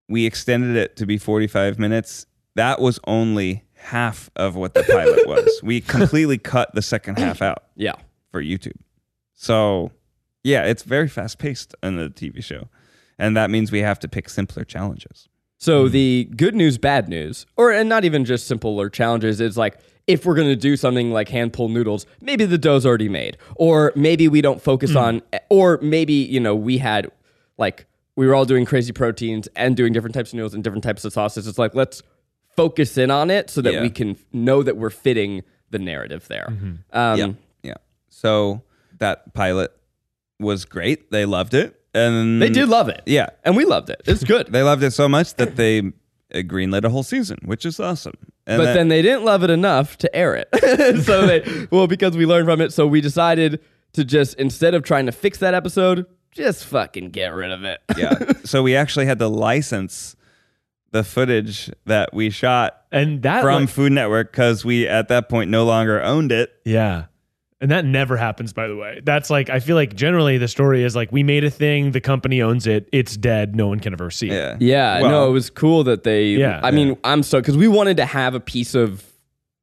[0.07, 2.25] we extended it to be 45 minutes.
[2.55, 5.61] That was only half of what the pilot was.
[5.63, 7.95] We completely cut the second half out yeah.
[8.31, 8.79] for YouTube.
[9.33, 9.91] So,
[10.43, 12.69] yeah, it's very fast paced in the TV show.
[13.19, 15.27] And that means we have to pick simpler challenges.
[15.57, 15.91] So mm-hmm.
[15.91, 20.25] the good news, bad news, or and not even just simpler challenges, is like if
[20.25, 24.27] we're gonna do something like hand pull noodles, maybe the dough's already made, or maybe
[24.27, 25.01] we don't focus mm.
[25.01, 27.11] on, or maybe you know we had
[27.57, 27.86] like
[28.17, 31.05] we were all doing crazy proteins and doing different types of noodles and different types
[31.05, 31.47] of sauces.
[31.47, 32.03] It's like let's
[32.55, 33.81] focus in on it so that Yeah.
[33.81, 36.47] we can know that we're fitting the narrative there.
[36.91, 37.27] Um, yeah.
[37.63, 37.73] Yeah.
[38.09, 38.63] So
[38.97, 39.71] that pilot
[40.39, 41.11] was great.
[41.11, 41.79] They loved it.
[41.93, 43.29] And They did love it, Yeah.
[43.43, 44.01] and we loved it.
[44.05, 44.47] It's good.
[44.51, 45.91] They loved it so much that they uh,
[46.39, 48.13] greenlit a whole season, which is awesome.
[48.45, 50.47] And but then they didn't love it enough to air it.
[51.05, 53.61] so they, well, because we learned from it, so we decided
[53.93, 56.05] to just instead of trying to fix that episode,
[56.37, 57.79] just fucking get rid of it.
[57.97, 58.17] yeah.
[58.45, 60.15] So we actually had to license
[60.91, 65.27] the footage that we shot And that from like- Food Network because we at that
[65.27, 66.53] point no longer owned it.
[66.63, 67.05] Yeah.
[67.59, 69.01] And that never happens, by the way.
[69.03, 71.99] That's like, I feel like generally the story is like, we made a thing, the
[71.99, 74.33] company owns it, it's dead, no one can ever see it.
[74.33, 74.57] Yeah.
[74.59, 76.27] Yeah, Well, no, it was cool that they.
[76.27, 76.61] Yeah.
[76.63, 79.03] I mean, I'm so because we wanted to have a piece of,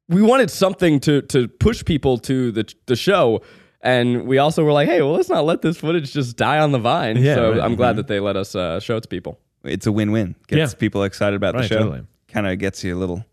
[0.09, 3.41] we wanted something to to push people to the the show,
[3.85, 6.71] and we also were like, hey, well, let's not let this footage just die on
[6.73, 7.17] the vine.
[7.17, 7.61] Yeah, so right.
[7.61, 9.39] I'm glad that they let us uh, show it to people.
[9.63, 10.35] It's a win-win.
[10.47, 10.77] Gets Yeah.
[10.79, 11.77] people excited about the show.
[11.77, 12.01] totally.
[12.27, 13.23] Kind of gets you a little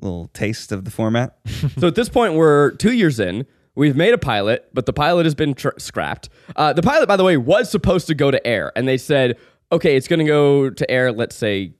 [0.00, 1.38] little taste of the format.
[1.78, 3.46] so at this point, we're two years in.
[3.74, 6.28] We've made a pilot, but the pilot has been tr- scrapped.
[6.54, 9.36] Uh, the pilot, by the way, was supposed to go to air, and they said,
[9.70, 11.72] okay, it's going to go to air, let's say,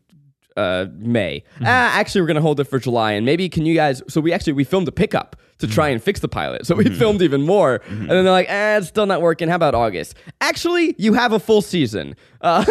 [0.57, 1.43] uh, May.
[1.63, 4.03] Ah, actually, we're going to hold it for July, and maybe can you guys?
[4.09, 6.67] So we actually we filmed a pickup to try and fix the pilot.
[6.67, 9.49] So we filmed even more, and then they're like, ah, it's still not working.
[9.49, 10.15] How about August?
[10.41, 12.15] Actually, you have a full season.
[12.43, 12.65] Uh,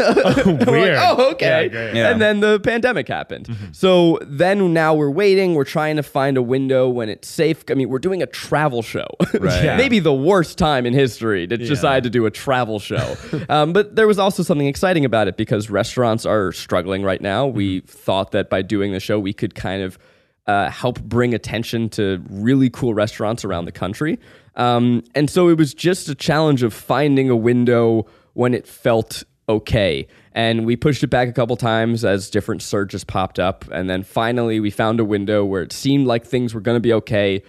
[0.46, 0.96] and we're weird.
[0.98, 1.64] Like, oh, okay.
[1.64, 1.96] Yeah, great.
[1.96, 2.12] Yeah.
[2.12, 3.50] And then the pandemic happened.
[3.72, 5.56] So then now we're waiting.
[5.56, 7.64] We're trying to find a window when it's safe.
[7.70, 9.08] I mean, we're doing a travel show.
[9.34, 9.56] Right.
[9.66, 9.78] Yeah.
[9.78, 13.16] Maybe the worst time in history to decide to do a travel show.
[13.50, 17.48] um, but there was also something exciting about it because restaurants are struggling right now.
[17.48, 19.98] We thought that by doing the show, we could kind of
[20.48, 24.20] uh, help bring attention to really cool restaurants around the country.
[24.56, 29.24] Um, and so it was just a challenge of finding a window when it felt
[29.50, 30.08] okay.
[30.34, 33.66] And we pushed it back a couple times as different surges popped up.
[33.72, 36.82] And then finally, we found a window where it seemed like things were going to
[36.82, 37.42] be okay.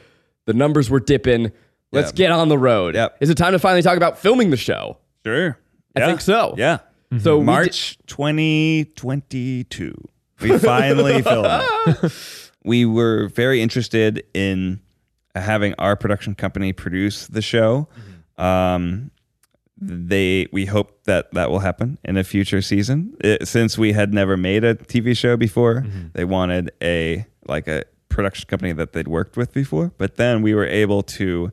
[0.46, 1.52] The numbers were dipping.
[1.92, 2.14] Let's Yep.
[2.16, 2.94] get on the road.
[2.94, 3.16] Yep.
[3.20, 4.98] Is it time to finally talk about filming the show?
[5.24, 5.58] Sure.
[5.96, 6.54] I think so.
[6.56, 6.78] Yeah.
[7.20, 9.94] So we did- March 2022.
[10.40, 11.62] We finally filmed.
[12.66, 14.80] We were very interested in
[15.34, 17.88] having our production company produce the show.
[18.36, 19.10] Um,
[19.78, 23.14] they we hope that that will happen in a future season.
[23.20, 27.84] It- since we had never made a TV show before, they wanted a like a
[28.08, 29.92] production company that they'd worked with before.
[29.98, 31.52] But then we were able to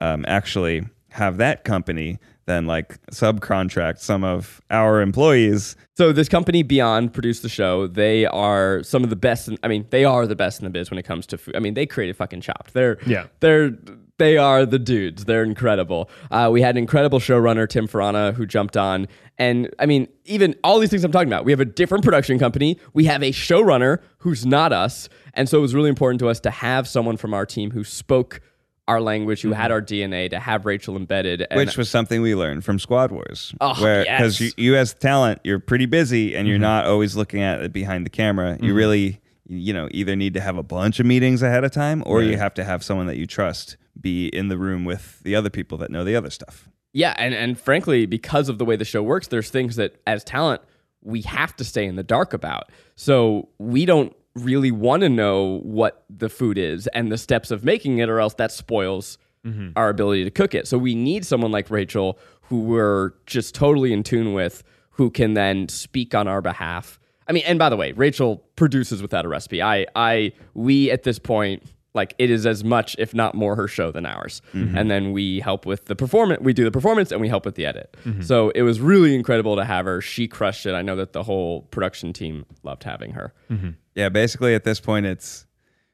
[0.00, 2.18] um, actually have that company
[2.50, 5.76] then like subcontract some of our employees.
[5.96, 7.86] So this company Beyond produced the show.
[7.86, 9.48] They are some of the best.
[9.48, 11.56] In, I mean, they are the best in the biz when it comes to food.
[11.56, 12.74] I mean, they created fucking Chopped.
[12.74, 13.26] They're Yeah.
[13.40, 13.72] They're
[14.20, 15.24] they are the dudes.
[15.24, 16.10] They're incredible.
[16.30, 19.08] Uh, we had an incredible showrunner Tim Farana who jumped on,
[19.38, 21.46] and I mean, even all these things I'm talking about.
[21.46, 22.78] We have a different production company.
[22.92, 26.38] We have a showrunner who's not us, and so it was really important to us
[26.40, 28.42] to have someone from our team who spoke
[28.90, 29.72] our language, who had mm-hmm.
[29.72, 31.46] our DNA, to have Rachel embedded.
[31.48, 33.54] And which was something we learned from Squad Wars.
[33.60, 34.40] Oh, where yes.
[34.40, 36.62] you, you as talent, you're pretty busy and you're mm-hmm.
[36.62, 38.58] not always looking at it behind the camera.
[38.60, 38.74] You mm-hmm.
[38.74, 42.20] really, you know, either need to have a bunch of meetings ahead of time, or
[42.20, 45.50] you have to have someone that you trust be in the room with the other
[45.50, 46.68] people that know the other stuff.
[46.92, 50.24] Yeah, and and frankly, because of the way the show works, there's things that as
[50.24, 50.62] talent
[51.02, 52.70] we have to stay in the dark about.
[52.96, 57.64] So we don't really want to know what the food is and the steps of
[57.64, 59.70] making it, or else that spoils mm-hmm.
[59.76, 60.68] our ability to cook it.
[60.68, 65.34] So we need someone like Rachel who we're just totally in tune with, who can
[65.34, 66.98] then speak on our behalf.
[67.28, 69.62] I mean, and by the way, Rachel produces without a recipe.
[69.62, 71.62] I, I, we at this point,
[71.94, 74.42] like it is as much, if not more, her show than ours.
[74.54, 74.78] Mm-hmm.
[74.78, 76.40] And then we help with the performance.
[76.40, 77.96] We do the performance and we help with the edit.
[78.04, 78.22] Mm-hmm.
[78.22, 80.00] So it was really incredible to have her.
[80.00, 80.74] She crushed it.
[80.74, 83.34] I know that the whole production team loved having her.
[83.50, 83.70] Mm-hmm.
[83.94, 85.46] Yeah, basically at this point, it's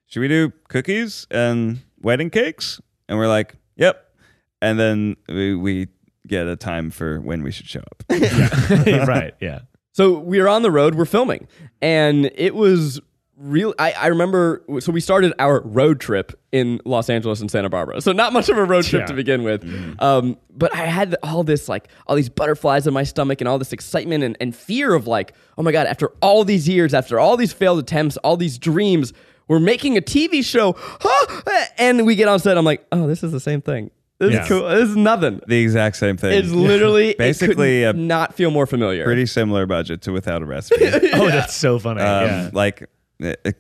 [0.07, 2.81] should we do cookies and wedding cakes?
[3.09, 4.15] And we're like, yep.
[4.61, 5.89] And then we, we
[6.27, 8.05] get a time for when we should show up.
[8.11, 9.35] right.
[9.41, 9.61] Yeah.
[9.93, 11.49] So we are on the road, we're filming,
[11.81, 13.01] and it was
[13.39, 13.75] real.
[13.79, 18.01] I, I remember, so we started our road trip in Los Angeles and Santa Barbara.
[18.01, 19.07] So not much of a road trip Yeah.
[19.07, 19.63] to begin with.
[20.01, 23.59] Um, but I had all this, like, all these butterflies in my stomach and all
[23.59, 27.19] this excitement and, and fear of, like, oh my God, after all these years, after
[27.21, 29.13] all these failed attempts, all these dreams,
[29.49, 30.75] we're making a TV show.
[30.79, 31.67] Huh?
[31.79, 33.91] And we get on set, I'm like, oh, this is the same thing.
[34.19, 34.43] This Yeah.
[34.45, 34.67] is cool.
[34.67, 35.41] This is nothing.
[35.47, 36.33] the exact same thing.
[36.33, 39.05] It's literally Basically it a not feel more familiar.
[39.05, 40.87] pretty similar budget to Without a Recipe.
[41.13, 42.01] Oh, that's so funny.
[42.01, 42.51] um, yeah.
[42.55, 42.89] like a a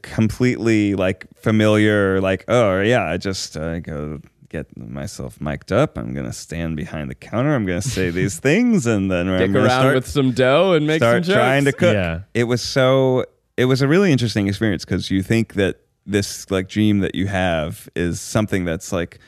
[0.02, 5.98] completely like familiar like oh yeah i just uh, go get myself mic'd up.
[5.98, 7.54] I'm gonna stand behind the counter.
[7.54, 10.72] I'm gonna say these things and then Dick i'm gonna around start, with some dough
[10.72, 11.36] and make start some jokes.
[11.36, 11.94] trying to cook.
[11.94, 12.20] Yeah.
[12.34, 13.24] it was so
[13.56, 17.26] it was a really interesting experience because you think that this like dream that you
[17.26, 19.18] have is something that's like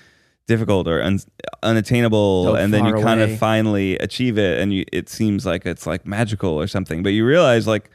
[0.47, 1.19] difficult or un-
[1.63, 5.45] unattainable So and then you far kind of finally achieve it and you, it seems
[5.45, 7.03] like it's like magical or something.
[7.03, 7.91] But you realize like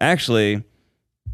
[0.00, 0.64] actually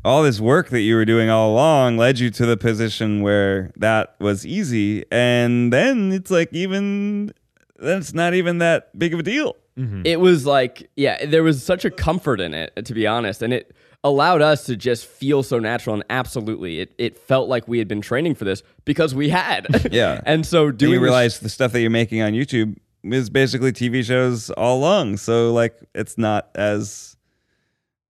[0.04, 3.70] all this work that you were doing all along led you to the position where
[3.76, 7.32] that was easy and then it's like even
[7.78, 10.02] that's not even that big of a deal mm-hmm.
[10.04, 13.52] It was like, yeah, there was such a comfort in it, to be honest, and
[13.52, 15.94] it allowed us to just feel so natural.
[15.94, 19.66] And absolutely, it it felt like we had been training for this because we had.
[19.92, 20.20] Yeah.
[20.26, 23.30] and so Do doing you this- realize the stuff that you're making on YouTube is
[23.30, 25.16] basically TV shows all along.
[25.16, 27.11] So like it's not as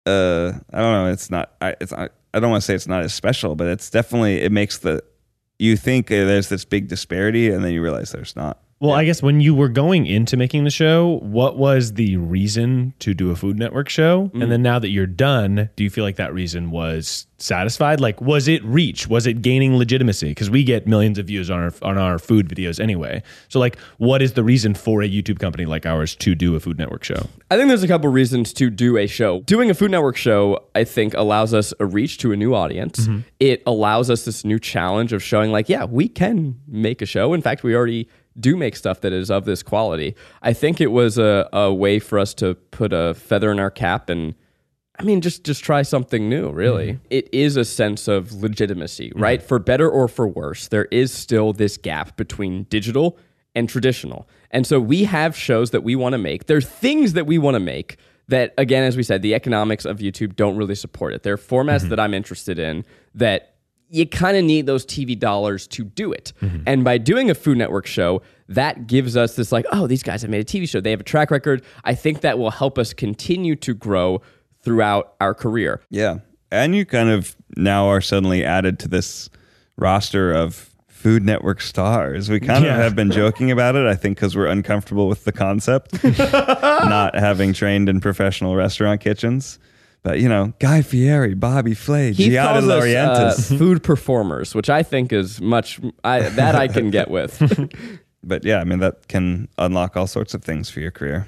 [0.05, 2.87] uh I don't know, it's not I it's not, I don't want to say it's
[2.87, 5.03] not as special, but it's definitely it makes the
[5.59, 8.59] you think uh, there's this big disparity and then you realize there's not.
[8.81, 12.95] Well, I guess when you were going into making the show, what was the reason
[12.97, 14.31] to do a Food Network show?
[14.33, 14.49] And mm.
[14.49, 17.99] then now that you're done, do you feel like that reason was satisfied?
[17.99, 19.07] Like, was it reach?
[19.07, 20.29] Was it gaining legitimacy?
[20.29, 23.21] Because we get millions of views on our on our food videos anyway.
[23.49, 26.59] So, like, what is the reason for a YouTube company like ours to do a
[26.59, 27.27] Food Network show?
[27.51, 29.41] I think there's a couple reasons to do a show.
[29.41, 33.01] Doing a Food Network show, I think, allows us a reach to a new audience.
[33.01, 33.19] Mm-hmm.
[33.39, 37.35] It allows us this new challenge of showing, like, yeah, we can make a show.
[37.35, 40.15] In fact, we already do make stuff that is of this quality.
[40.41, 43.71] I think it was a, a way for us to put a feather in our
[43.71, 44.35] cap and
[44.99, 46.51] I mean, just just try something new.
[46.51, 47.05] Really, mm-hmm.
[47.09, 49.19] It is a sense of legitimacy, mm-hmm.
[49.19, 49.41] right?
[49.41, 53.17] For better or for worse, there is still this gap between digital
[53.55, 56.45] and traditional, and so we have shows that we want to make.
[56.45, 59.97] There's things that we want to make that, again, as we said, the economics of
[59.97, 61.23] YouTube don't really support it.
[61.23, 61.89] There are formats mm-hmm.
[61.89, 63.50] that I'm interested in that
[63.91, 66.31] you kind of need those TV dollars to do it.
[66.41, 66.63] Mm-hmm.
[66.65, 70.21] And by doing a Food Network show, that gives us this like, oh, these guys
[70.21, 70.79] have made a TV show.
[70.79, 71.61] They have a track record.
[71.83, 74.21] I think that will help us continue to grow
[74.63, 75.81] throughout our career.
[75.89, 76.19] Yeah.
[76.51, 79.29] And you kind of now are suddenly added to this
[79.77, 82.29] roster of Food Network stars.
[82.29, 82.75] We kind Yeah.
[82.75, 87.15] of have been joking about it, I think, because we're uncomfortable with the concept, not
[87.15, 89.59] having trained in professional restaurant kitchens.
[90.03, 93.57] But, you know, Guy Fieri, Bobby Flay, He Giada calls us uh, Laurentiis.
[93.59, 97.37] food performers, which I think is much I, that I can get with.
[98.23, 101.27] but yeah, I mean, that can unlock all sorts of things for your career.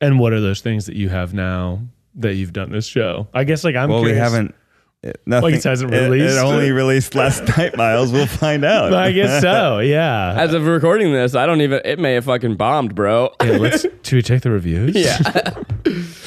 [0.00, 1.80] And what are those things that you have now
[2.16, 3.28] that you've done this show?
[3.32, 4.54] I guess like I'm well, we haven't.
[5.02, 6.36] It, nothing, it hasn't it- released?
[6.36, 8.10] It, only released last night, Miles.
[8.10, 8.92] We'll find out.
[8.92, 9.78] I guess so.
[9.78, 10.34] Yeah.
[10.36, 11.80] As of recording this, I don't even.
[11.84, 13.30] It may have fucking bombed, bro.
[13.40, 13.82] yeah let's.
[13.82, 14.96] Should we check the reviews?
[14.96, 15.54] yeah.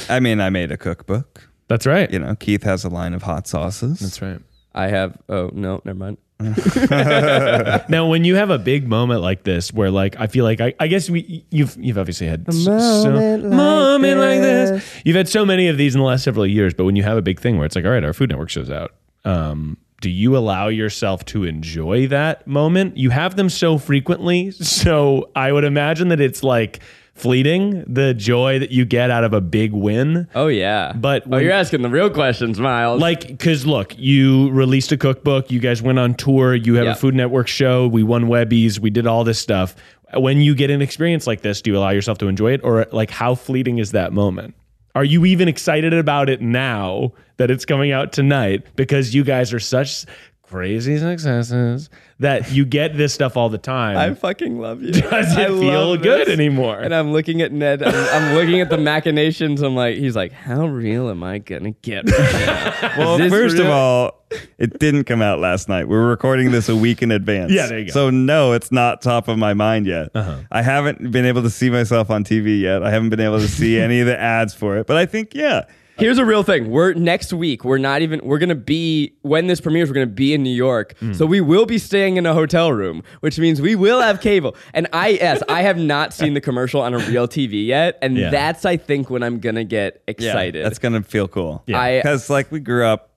[0.08, 1.49] I mean, I made a cookbook.
[1.70, 2.12] That's right.
[2.12, 4.00] You know, Keith has a line of hot sauces.
[4.00, 4.42] That's right.
[4.76, 5.18] I have.
[5.30, 6.18] Oh no, never mind.
[7.90, 10.74] Now, when you have a big moment like this, where like I feel like I,
[10.80, 14.70] I guess we you've you've obviously had s- so, moment like moment like this.
[14.72, 15.02] this.
[15.06, 17.18] You've had so many of these in the last several years, but when you have
[17.18, 18.94] a big thing where it's like, all right, our Food Network shows out,
[19.26, 22.96] um, do you allow yourself to enjoy that moment?
[22.98, 26.80] You have them so frequently, so I would imagine that it's like
[27.20, 30.28] fleeting the joy that you get out of a big win.
[30.36, 30.94] Oh yeah.
[30.94, 33.02] But oh, you're asking the real questions, Miles.
[33.02, 36.92] Like, because look, you released a cookbook, you guys went on tour, you have Yeah.
[36.92, 39.76] a Food Network show, we won Webbies, we did all this stuff.
[40.16, 42.62] When you get an experience like this, do you allow yourself to enjoy it?
[42.64, 44.56] Or, like, how fleeting is that moment?
[44.96, 49.54] Are you even excited about it now that it's coming out tonight because you guys
[49.54, 50.06] are such
[50.50, 53.98] crazy successes that you get this stuff all the time?
[53.98, 54.92] I fucking love you.
[54.94, 56.34] Does I it feel good this.
[56.34, 56.80] anymore?
[56.80, 57.84] And I'm looking at Ned.
[57.84, 59.62] I'm, I'm looking at the machinations.
[59.62, 62.10] I'm like, he's like, how real am I gonna get?
[62.10, 62.76] Right?
[62.98, 64.24] Well, Is this first of all,
[64.58, 65.88] it didn't come out last night.
[65.88, 67.52] We're recording this a week in advance.
[67.52, 67.92] Yeah, there you go.
[67.92, 70.10] So no, it's not top of my mind yet.
[70.14, 70.40] Uh-huh.
[70.52, 72.84] I haven't been able to see myself on TV yet.
[72.84, 74.88] I haven't been able to see any of the ads for it.
[74.88, 75.66] But I think, yeah,
[76.00, 76.70] Here's a real thing.
[76.72, 77.64] We're next week.
[77.64, 78.22] We're not even.
[78.24, 79.90] We're gonna be when this premieres.
[79.90, 81.14] We're gonna be in New York, Hmm.
[81.14, 84.56] so we will be staying in a hotel room, which means we will have cable.
[84.74, 88.18] And I, yes, I have not seen the commercial on a real TV yet, and
[88.18, 88.30] Yeah.
[88.30, 90.66] that's I think when I'm gonna get yeah, excited.
[90.66, 91.64] that's gonna feel cool.
[91.68, 91.98] Yeah.
[92.02, 93.12] Because like we grew up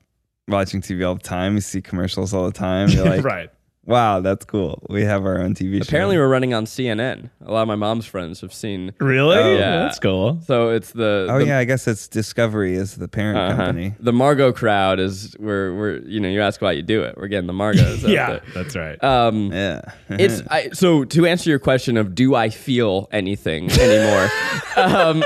[0.48, 1.54] watching TV all the time.
[1.54, 2.88] We see commercials all the time.
[2.88, 3.50] You're like, right.
[3.84, 4.82] Wow, that's cool.
[4.88, 5.82] We have our own TV show.
[5.88, 7.30] apparently we're running on CNN.
[7.44, 8.92] A lot of my mom's friends have seen.
[9.00, 9.36] Really?
[9.36, 9.54] Oh.
[9.56, 9.78] Yeah.
[9.78, 10.40] That's cool.
[10.46, 13.56] So it's the Oh the, yeah, I guess it's Discovery is the parent uh-huh.
[13.56, 13.94] company.
[14.00, 17.16] The Margot crowd is we're we're you know you ask why you do it.
[17.16, 18.04] We're getting the Margos.
[18.04, 18.42] out Yeah, there.
[18.54, 19.02] that's right.
[19.02, 19.82] Um, Yeah.
[20.10, 24.30] it's I, so to answer your question of do I feel anything anymore?
[24.76, 25.22] um,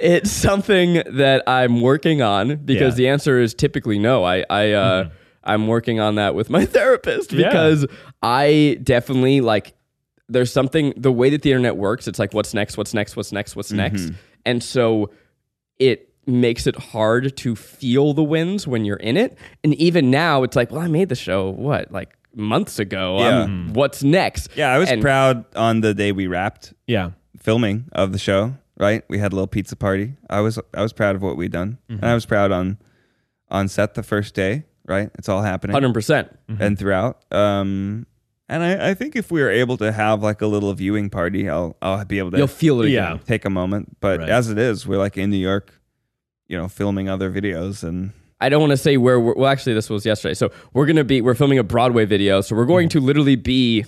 [0.00, 3.04] it's something that I'm working on because Yeah.
[3.04, 4.24] the answer is typically no.
[4.24, 5.08] I I uh,
[5.50, 7.48] I'm working on that with my therapist Yeah.
[7.48, 7.86] because
[8.22, 9.74] I definitely like
[10.28, 12.06] there's something the way that the internet works.
[12.06, 14.14] It's like what's next, what's next, what's next, what's next, mm-hmm.
[14.46, 15.10] and so
[15.78, 19.36] it makes it hard to feel the wins when you're in it.
[19.64, 23.18] And even now, it's like, well, I made the show what like months ago.
[23.18, 23.42] Um, yeah.
[23.42, 24.50] Um, what's next?
[24.54, 27.10] Yeah, I was And- proud on the day we wrapped yeah.
[27.38, 28.54] filming of the show.
[28.78, 30.14] Right, we had a little pizza party.
[30.30, 32.04] I was I was proud of what we'd done, and mm-hmm.
[32.06, 32.78] I was proud on
[33.50, 34.64] on set the first day.
[34.90, 36.36] Right, it's all happening, Hundred percent.
[36.58, 37.24] and throughout.
[37.32, 38.06] Um,
[38.48, 41.48] and I, I think if we are able to have like a little viewing party,
[41.48, 43.12] I'll I'll be able to You'll feel it Yeah.
[43.14, 43.24] again.
[43.24, 43.98] take a moment.
[44.00, 44.28] But Right.
[44.28, 45.72] as it is, we're like in New York,
[46.48, 49.20] you know, filming other videos, and I don't want to say where.
[49.20, 50.34] We're, well, actually, this was yesterday.
[50.34, 51.20] So we're gonna be.
[51.20, 52.40] We're filming a Broadway video.
[52.40, 53.84] So we're going to literally be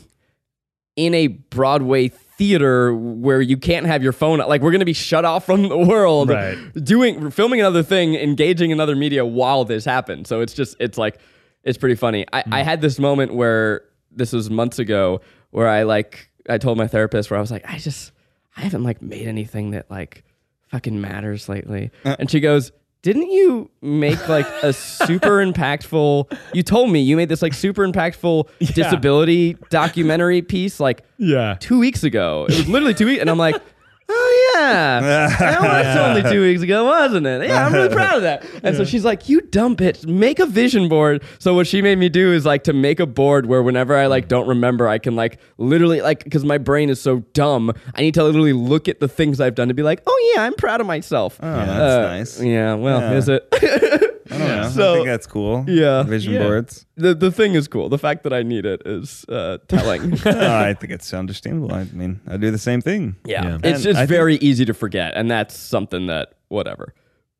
[0.94, 2.12] in a Broadway
[2.42, 4.38] theater where you can't have your phone.
[4.38, 6.28] Like we're gonna be shut off from the world.
[6.28, 6.58] Right.
[6.74, 10.26] Doing filming another thing, engaging in other media while this happened.
[10.26, 11.20] So it's just it's like
[11.62, 12.26] it's pretty funny.
[12.32, 12.68] I, I hmm.
[12.68, 17.30] had this moment where this was months ago where I like I told my therapist
[17.30, 18.10] where I was like I just
[18.56, 20.24] I haven't like made anything that like
[20.66, 21.92] fucking matters lately.
[22.04, 22.16] Uh.
[22.18, 27.28] and she goes, "Didn't you make like a super impactful You told me you made
[27.28, 31.56] this like super impactful disability documentary piece like Yeah.
[31.60, 32.46] 2 weeks ago.
[32.48, 33.60] It was literally 2 weeks and I'm like,
[34.08, 35.00] "Oh yeah.
[35.00, 37.48] That was only 2 weeks ago, wasn't it?
[37.48, 40.46] Yeah, I'm really proud of that." And so she's like, "You dumb bitch, make a
[40.46, 43.62] vision board." So what she made me do is like to make a board where
[43.62, 47.20] whenever I like don't remember, I can like literally like cuz my brain is so
[47.34, 50.32] dumb, I need to literally look at the things I've done to be like, "Oh
[50.34, 52.40] yeah, I'm proud of myself." oh, that's Uh, nice.
[52.42, 53.12] Yeah, well, Yeah.
[53.18, 53.46] is it?
[54.30, 54.68] I don't know.
[54.70, 55.64] So- I think that's cool.
[55.68, 56.04] Yeah.
[56.04, 56.44] vision Yeah.
[56.44, 56.86] boards.
[56.96, 57.88] the the thing is cool.
[57.88, 60.10] The fact that I need it is uh, telling.
[60.24, 61.74] No, I think it's understandable.
[61.74, 63.16] I mean, I do the same thing.
[63.26, 63.44] yeah.
[63.44, 63.58] Yeah.
[63.64, 66.94] it's And just I think- very easy to forget, and that's something that whatever.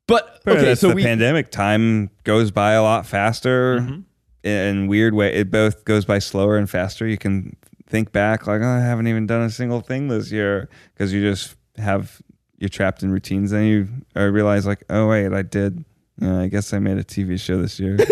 [0.07, 1.49] But But okay, that's so the we pandemic.
[1.51, 4.01] Time goes by a lot faster.
[4.43, 5.33] in weird way.
[5.33, 7.07] It both goes by slower and faster.
[7.07, 7.55] You can
[7.87, 11.21] think back like, oh, I haven't even done a single thing this year because you
[11.21, 12.21] just have
[12.57, 13.51] you're trapped in routines.
[13.51, 13.87] Then you
[14.17, 15.85] uh, realize like, oh wait, I did.
[16.23, 17.97] Yeah, I guess I made a TV show this year.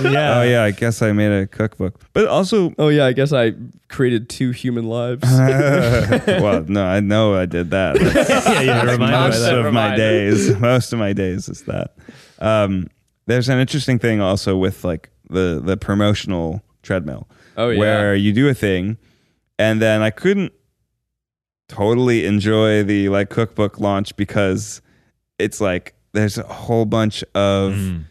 [0.00, 0.38] Yeah.
[0.38, 2.00] Oh yeah, I guess I made a cookbook.
[2.12, 3.52] But also, Oh yeah, I guess I
[3.88, 5.22] created two human lives.
[5.30, 8.00] well, no, I know I did that.
[8.00, 9.54] Yeah, yeah, remind me by most that.
[9.54, 9.96] of my Reminder.
[9.96, 10.56] days.
[10.58, 11.94] Most of my days is that.
[12.38, 12.88] Um,
[13.26, 17.28] there's an interesting thing also with like the the promotional treadmill.
[17.56, 17.78] Oh, yeah.
[17.80, 18.96] where you do a thing,
[19.58, 20.52] and then I couldn't
[21.68, 24.80] totally enjoy the like cookbook launch because
[25.38, 28.04] it's like there's a whole bunch of Mm.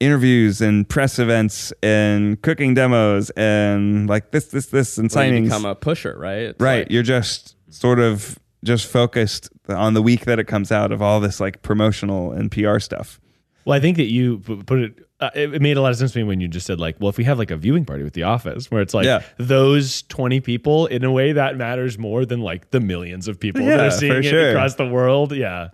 [0.00, 5.42] interviews and press events and cooking demos and like this this this and Well, you
[5.42, 6.38] become a pusher, right?
[6.50, 10.70] It's right like- you're just sort of just focused on the week that it comes
[10.72, 13.20] out of all this like promotional and pr stuff
[13.64, 15.54] Well, I think that you put it, uh, it.
[15.54, 17.16] It made a lot of sense to me when you just said like, well, if
[17.16, 19.22] we have like a viewing party with The Office, where it's like Yeah.
[19.38, 23.64] those twenty people, in a way that matters more than like the millions of people
[23.66, 24.50] that are seeing for it sure.
[24.50, 25.32] across the world.
[25.34, 25.68] Yeah,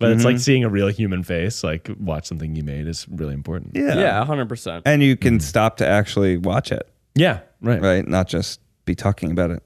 [0.00, 0.26] but it's Mhm.
[0.26, 3.72] like seeing a real human face, like watch something you made is really important.
[3.74, 4.82] yeah, yeah, hundred percent.
[4.86, 7.80] and you can stop to actually watch it Yeah, right.
[7.82, 9.62] right not just be talking about it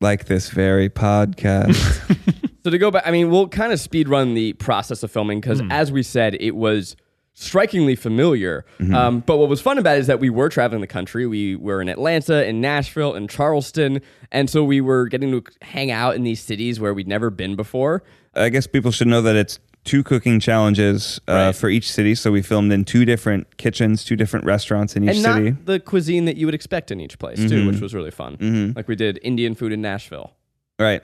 [0.00, 1.74] like this very podcast
[2.64, 5.38] So to go back, I mean, we'll kind of speed run the process of filming
[5.38, 5.70] because, Hmm.
[5.70, 6.96] as we said, it was
[7.34, 8.64] strikingly familiar.
[8.80, 8.94] Mm-hmm.
[8.94, 11.26] Um, but what was fun about it is that we were traveling the country.
[11.26, 14.00] We were in Atlanta, in Nashville, in Charleston,
[14.32, 17.54] and so we were getting to hang out in these cities where we'd never been
[17.54, 18.02] before.
[18.34, 21.54] I guess people should know that it's two cooking challenges uh, Right.
[21.54, 22.14] for each city.
[22.14, 25.50] So we filmed in two different kitchens, two different restaurants in each and city.
[25.50, 28.36] not the cuisine that you would expect in each place too, which was really fun.
[28.38, 28.76] Mhm.
[28.76, 30.32] Like we did Indian food in Nashville.
[30.78, 31.02] Right.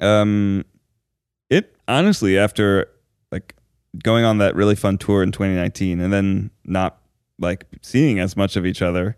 [0.00, 0.64] Um,
[1.50, 2.88] it honestly after
[3.30, 3.54] like
[4.02, 6.98] going on that really fun tour in 2019 and then not
[7.38, 9.16] like seeing as much of each other.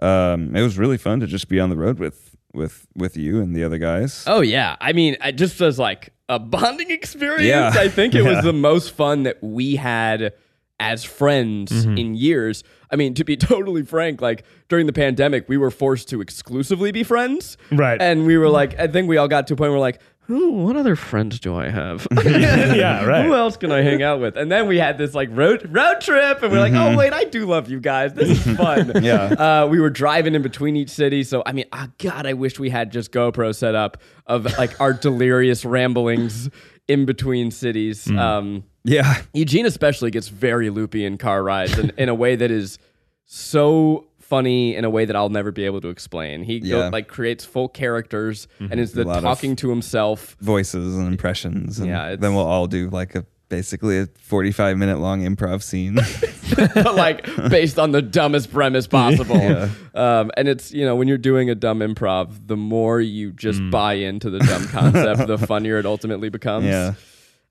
[0.00, 3.40] Um, it was really fun to just be on the road with with with you
[3.42, 4.24] and the other guys.
[4.26, 7.44] Oh yeah, I mean, I just was like a bonding experience.
[7.44, 7.72] Yeah.
[7.74, 8.34] I think it Yeah.
[8.36, 10.32] was the most fun that we had
[10.80, 11.98] as friends Mm-hmm.
[11.98, 12.64] in years.
[12.90, 16.90] I mean, to be totally frank, like during the pandemic, we were forced to exclusively
[16.92, 18.00] be friends, Right.
[18.00, 20.52] And we were like, I think we all got to a point where like, Who,
[20.52, 22.06] what other friends do I have?
[22.24, 23.24] yeah, right.
[23.26, 24.36] Who else can I hang out with?
[24.36, 27.24] And then we had this like road road trip, and we're like, oh wait, I
[27.24, 28.14] do love you guys.
[28.14, 28.86] This is fun.
[28.86, 29.04] Mm-hmm.
[29.04, 29.24] Yeah.
[29.62, 32.58] Uh, we were driving in between each city, so I mean, oh God, I wish
[32.58, 36.48] we had just GoPro set up of like our delirious ramblings
[36.88, 38.06] in between cities.
[38.06, 38.18] Mm.
[38.18, 39.22] Um, Yeah.
[39.34, 42.78] Eugene especially gets very loopy in car rides, and in a way that is
[43.26, 46.42] so funny in a way that I'll never be able to explain.
[46.42, 46.88] He go, Yeah.
[46.88, 50.36] like creates full characters and is the A lot of- talking to himself.
[50.40, 51.78] Voices and impressions.
[51.78, 55.94] And Yeah, then we'll all do like a basically a 45 minute long improv scene.
[56.74, 59.68] but like based on the dumbest premise possible.
[59.94, 63.60] Um, and it's you know when you're doing a dumb improv, the more you just
[63.70, 66.66] buy into the dumb concept, the funnier it ultimately becomes.
[66.66, 66.94] yeah.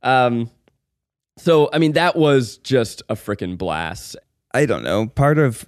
[0.02, 0.50] Um.
[1.38, 4.16] So I mean that was just a freaking blast.
[4.54, 5.08] I don't know.
[5.08, 5.66] Part of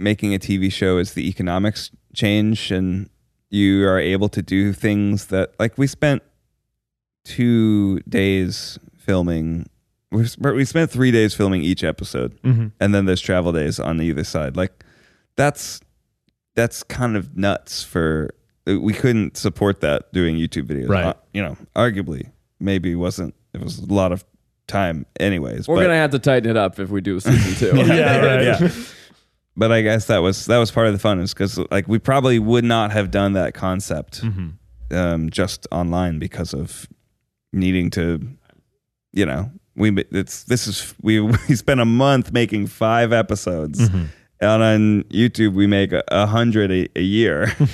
[0.00, 3.08] making a TV show is the economics change, and
[3.50, 6.22] you are able to do things that, like, we spent
[7.24, 9.68] two days filming.
[10.10, 12.72] We we spent three days filming each episode, Mhm.
[12.80, 14.56] and then there's travel days on either side.
[14.56, 14.84] Like,
[15.36, 15.80] that's
[16.56, 17.82] that's kind of nuts.
[17.84, 18.30] For
[18.66, 20.88] we couldn't support that doing YouTube videos.
[20.88, 21.04] Right.
[21.06, 23.34] Uh, you know, arguably, maybe wasn't.
[23.54, 24.24] It was a lot of
[24.66, 25.68] time, anyways.
[25.68, 27.76] We're but- gonna have to tighten it up if we do season two.
[27.86, 28.42] Yeah, right.
[28.60, 28.70] yeah.
[29.56, 31.98] But I guess that was that was part of the fun is because like we
[31.98, 34.22] probably would not have done that concept
[34.90, 36.86] um, just online because of
[37.52, 38.20] needing to,
[39.12, 43.80] you know, we it's this is we we spent a month making five episodes,
[44.40, 47.52] and on YouTube we make a, a hundred a, a year.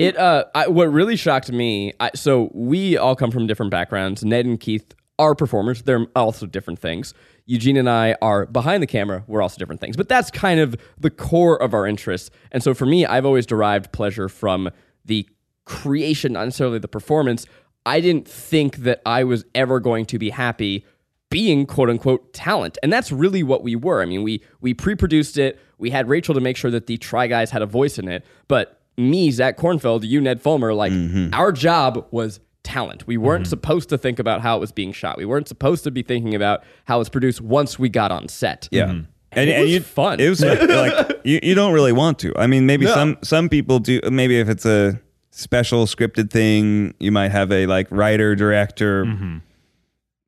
[0.00, 1.92] It uh, I, what really shocked me.
[2.00, 4.24] I, so we all come from different backgrounds.
[4.24, 5.82] Ned and Keith are performers.
[5.82, 7.12] They're also different things.
[7.46, 9.24] Eugene and I are behind the camera.
[9.26, 9.96] We're also different things.
[9.96, 12.30] But that's kind of the core of our interests.
[12.52, 14.70] And so for me, I've always derived pleasure from
[15.04, 15.28] the
[15.64, 17.46] creation, not necessarily the performance.
[17.86, 20.84] I didn't think that I was ever going to be happy
[21.30, 22.76] being quote unquote talent.
[22.82, 24.02] And that's really what we were.
[24.02, 25.58] I mean, we we pre-produced it.
[25.78, 28.24] We had Rachel to make sure that the Try Guys had a voice in it.
[28.48, 31.32] But me, Zach Kornfeld, you, Ned Fulmer, like mm-hmm.
[31.32, 33.06] our job was talent.
[33.06, 33.50] We weren't mm-hmm.
[33.50, 35.16] supposed to think about how it was being shot.
[35.16, 38.28] We weren't supposed to be thinking about how it was produced once we got on
[38.28, 38.68] set.
[38.70, 38.86] Yeah.
[38.86, 39.04] Mm-hmm.
[39.32, 40.18] And, It was you, fun.
[40.18, 42.32] It was like you, you don't really want to.
[42.36, 44.00] I mean, maybe some some people do.
[44.10, 45.00] Maybe if it's a
[45.30, 49.38] special scripted thing, you might have a like writer director, mm-hmm.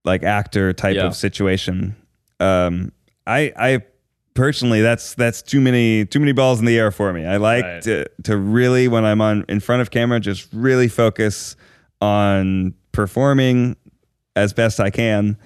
[0.05, 1.07] like actor type Yeah.
[1.07, 1.97] of situation.
[2.39, 2.93] Um,
[3.27, 3.83] I I
[4.35, 7.27] personally that's that's too many too many balls in the air for me.
[7.27, 7.83] I like Right.
[7.83, 11.57] to to really when I'm on in front of camera just really focus
[12.03, 13.77] on performing
[14.37, 15.39] as best I can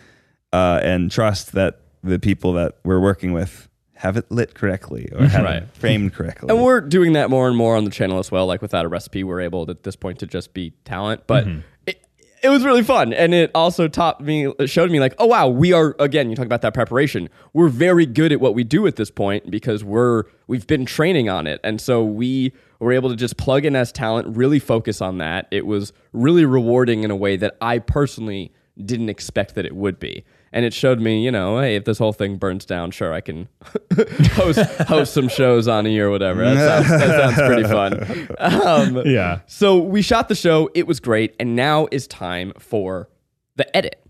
[0.52, 5.26] uh, and trust that the people that we're working with have it lit correctly or
[5.26, 5.62] have Right.
[5.62, 6.48] it framed correctly.
[6.50, 8.46] And we're doing that more and more on the channel as well.
[8.46, 11.22] Like without a recipe, we're able at this point to just be talent.
[11.26, 11.46] But
[11.86, 12.02] it,
[12.42, 15.48] it was really fun, and it also taught me, it showed me like, oh wow,
[15.48, 16.28] we are again.
[16.30, 17.28] You talk about that preparation.
[17.54, 21.28] We're very good at what we do at this point because we're we've been training
[21.28, 25.00] on it, and so we were able to just plug in as talent, really focus
[25.00, 25.48] on that.
[25.50, 28.52] It was really rewarding in a way that I personally
[28.84, 30.24] didn't expect that it would be.
[30.52, 33.20] And it showed me, you know, hey, if this whole thing burns down, sure, I
[33.20, 33.48] can
[34.32, 34.58] host
[34.88, 36.44] host some shows on E or whatever.
[36.44, 38.28] That sounds, that sounds pretty fun.
[38.38, 39.40] Um, Yeah.
[39.46, 40.70] so we shot the show.
[40.74, 43.08] It was great, and now is time for
[43.56, 44.02] the edit.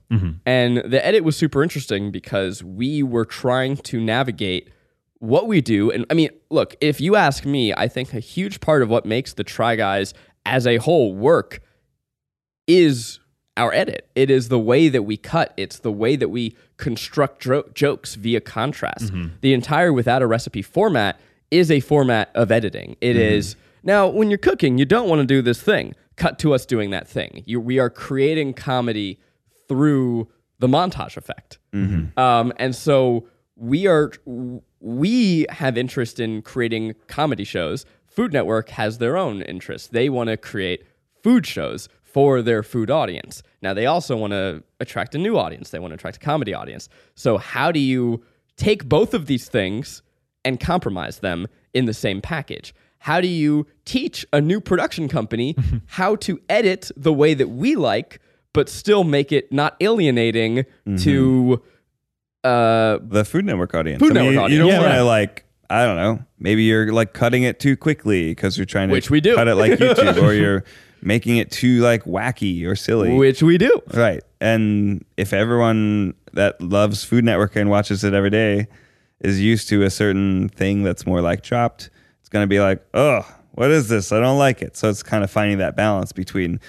[0.44, 4.68] And the edit was super interesting because we were trying to navigate
[5.18, 5.90] what we do.
[5.90, 9.06] And I mean, look, if you ask me, I think a huge part of what
[9.06, 10.14] makes the Try Guys
[10.44, 11.60] as a whole work
[12.66, 13.20] is
[13.56, 14.08] our edit.
[14.14, 15.54] It is the way that we cut.
[15.56, 19.12] It's the way that we construct dro- jokes via contrast.
[19.12, 19.36] Mm-hmm.
[19.40, 21.18] The entire without a recipe format
[21.50, 22.96] is a format of editing.
[23.00, 23.20] It mm-hmm.
[23.20, 25.94] is now when you're cooking, you don't want to do this thing.
[26.16, 27.42] Cut to us doing that thing.
[27.46, 29.20] You, we are creating comedy
[29.68, 31.58] through the montage effect.
[31.72, 32.18] Mm-hmm.
[32.18, 34.12] Um, and so we are
[34.86, 37.84] we have interest in creating comedy shows.
[38.06, 39.92] Food Network has their own interest.
[39.92, 40.84] They want to create
[41.24, 43.42] food shows for their food audience.
[43.62, 45.70] Now they also want to attract a new audience.
[45.70, 46.88] They want to attract a comedy audience.
[47.16, 48.22] So how do you
[48.56, 50.02] take both of these things
[50.44, 52.72] and compromise them in the same package?
[53.00, 55.56] How do you teach a new production company
[55.86, 58.20] how to edit the way that we like,
[58.52, 60.64] but still make it not alienating
[60.98, 61.68] to mm-hmm.
[62.46, 64.00] Uh, the Food Network audience.
[64.00, 64.52] Food I mean, Network you- audience.
[64.52, 66.24] You don't Yeah, want to like I don't know.
[66.38, 69.34] Maybe you're like cutting it too quickly because you're trying to Which we do.
[69.34, 70.64] cut it like YouTube, or you're
[71.02, 73.12] making it too like wacky or silly.
[73.14, 73.82] which we do.
[73.92, 74.22] Right.
[74.40, 78.68] And if everyone that loves Food Network and watches it every day
[79.20, 81.90] is used to a certain thing that's more like chopped,
[82.20, 84.12] it's going to be like, oh, what is this?
[84.12, 84.76] I don't like it.
[84.76, 86.60] So it's kind of finding that balance between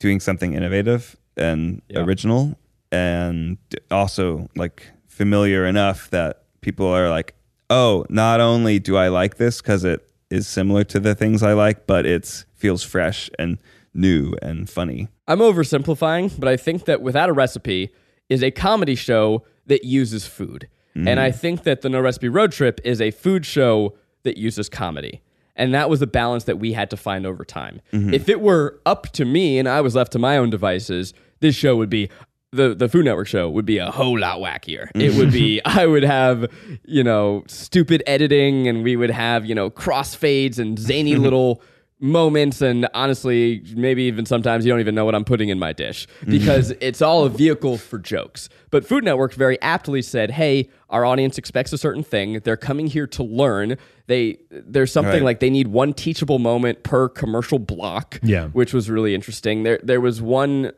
[0.00, 2.58] doing something innovative and original
[2.92, 3.58] and
[3.90, 7.34] also like familiar enough that people are like,
[7.68, 11.52] oh, not only do I like this because it is similar to the things I
[11.52, 13.58] like, but it feels fresh and
[13.94, 15.08] new and funny.
[15.26, 17.90] I'm oversimplifying, but I think that Without a Recipe
[18.28, 20.68] is a comedy show that uses food.
[20.94, 21.18] And mm-hmm.
[21.18, 25.22] I think that the No Recipe Road Trip is a food show that uses comedy.
[25.54, 27.80] And that was the balance that we had to find over time.
[27.92, 28.14] Mm-hmm.
[28.14, 31.54] If it were up to me and I was left to my own devices, this
[31.54, 32.08] show would be
[32.52, 34.90] the the Food Network show would be a whole lot wackier.
[34.94, 36.46] It would be I would have,
[36.84, 41.62] you know, stupid editing and we would have, you know, crossfades and zany little
[42.02, 45.70] moments and honestly maybe even sometimes you don't even know what i'm putting in my
[45.70, 50.66] dish because it's all a vehicle for jokes but food network very aptly said hey
[50.88, 53.76] our audience expects a certain thing they're coming here to learn
[54.06, 55.22] they there's something Right.
[55.24, 58.46] like they need one teachable moment per commercial block Yeah.
[58.46, 60.72] which was really interesting there there was one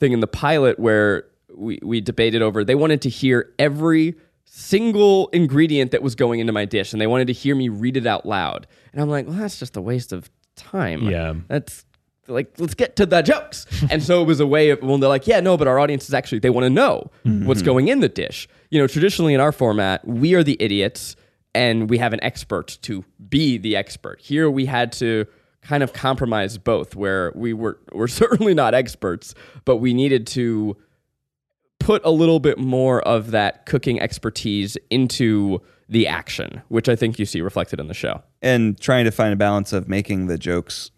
[0.00, 4.14] thing in the pilot where we, we debated over they wanted to hear every
[4.44, 7.96] single ingredient that was going into my dish and they wanted to hear me read
[7.96, 8.66] it out loud.
[8.92, 11.08] And i'm like well that's just a waste of time.
[11.08, 11.34] Yeah.
[11.48, 11.84] that's
[12.28, 13.66] like let's get to the jokes.
[13.90, 16.08] And so it was a way of well they're like yeah no but our audience
[16.08, 17.46] is actually they want to know mm-hmm.
[17.46, 18.48] what's going in the dish.
[18.70, 21.16] You know traditionally in our format we are the idiots
[21.54, 24.20] and we have an expert to be the expert.
[24.20, 25.26] Here we had to
[25.64, 29.34] kind of compromised both where we were we're certainly not experts
[29.64, 30.76] but we needed to
[31.80, 37.18] put a little bit more of that cooking expertise into the action which i think
[37.18, 40.38] you see reflected in the show and trying to find a balance of making the
[40.38, 40.90] jokes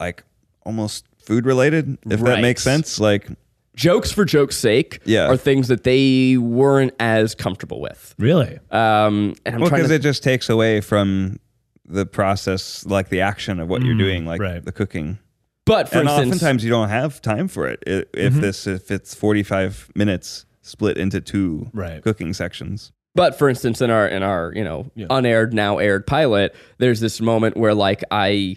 [0.00, 0.24] like
[0.66, 2.36] almost food related, if Right.
[2.36, 3.00] that makes sense.
[3.00, 3.28] Like,
[3.76, 5.26] jokes for joke's sake Yeah.
[5.28, 8.14] are things that they weren't as comfortable with.
[8.18, 8.58] Really?
[8.70, 11.38] Um, and I'm well, because to it just takes away from
[11.86, 14.64] the process, like the action of what you're mm, doing, like right.
[14.64, 15.18] the cooking.
[15.66, 17.82] But for and instance, oftentimes you don't have time for it.
[17.86, 18.40] I- If mm-hmm.
[18.40, 22.02] this, if it's 45 minutes split into two Right.
[22.02, 22.92] cooking sections.
[23.14, 27.20] but for instance, in our in our you know unaired now aired pilot, there's this
[27.20, 28.56] moment where like I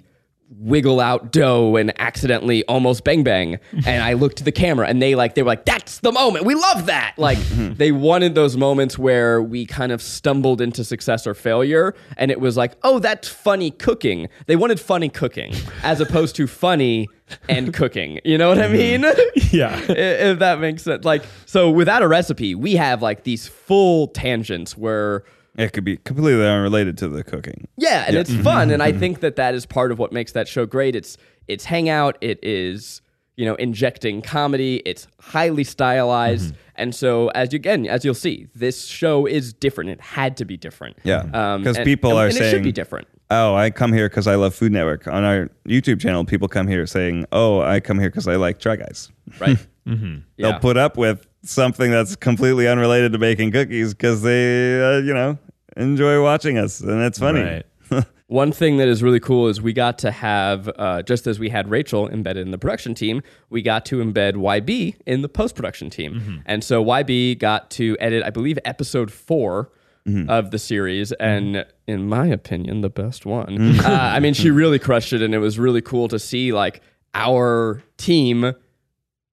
[0.50, 5.02] wiggle out dough and accidentally almost bang bang and I looked to the camera and
[5.02, 7.74] they like they were like that's the moment we love that like mm-hmm.
[7.74, 12.39] they wanted those moments where we kind of stumbled into success or failure and it
[12.39, 17.08] was like oh that's funny cooking they wanted funny cooking as opposed to funny
[17.50, 18.20] and cooking.
[18.24, 19.02] You know what I mm-hmm.
[19.02, 19.52] mean?
[19.52, 19.78] Yeah.
[19.98, 21.06] If that makes sense.
[21.06, 25.24] Like, so without a recipe, we have like these full tangents where,
[25.58, 27.68] It could be completely unrelated to the cooking.
[27.78, 28.43] yeah, and it's mm-hmm.
[28.43, 28.70] fun.
[28.72, 28.99] And I mm-hmm.
[28.99, 30.95] think that that is part of what makes that show great.
[30.95, 32.18] It's it's hangout.
[32.22, 33.01] It is
[33.38, 34.84] you know injecting comedy.
[34.86, 36.53] It's highly stylized.
[36.53, 36.62] Mm-hmm.
[36.76, 39.89] And so as you again as you'll see, this show is different.
[39.89, 40.97] It had to be different.
[41.03, 43.08] Yeah, Um, because and- people and- are and saying it should be different.
[43.30, 45.05] Oh, I come here because I love Food Network.
[45.05, 48.60] On our YouTube channel, people come here saying, "Oh, I come here because I like
[48.60, 49.58] Try Guys." Right.
[49.86, 50.60] They'll Yeah.
[50.60, 55.38] put up with something that's completely unrelated to baking cookies because they, uh, you know,
[55.75, 57.41] enjoy watching us, and it's funny.
[57.41, 58.05] Right.
[58.27, 61.47] One thing that is really cool is we got to have, uh, just as we
[61.49, 65.55] had Rachel embedded in the production team, we got to embed YB in the post
[65.55, 66.43] production team.
[66.45, 69.71] And so YB got to edit, I believe, episode 4
[70.29, 71.11] of the series.
[71.13, 73.79] And in my opinion, the best one.
[73.79, 75.21] uh, I mean, she really crushed it.
[75.21, 76.81] And it was really cool to see like
[77.13, 78.53] our team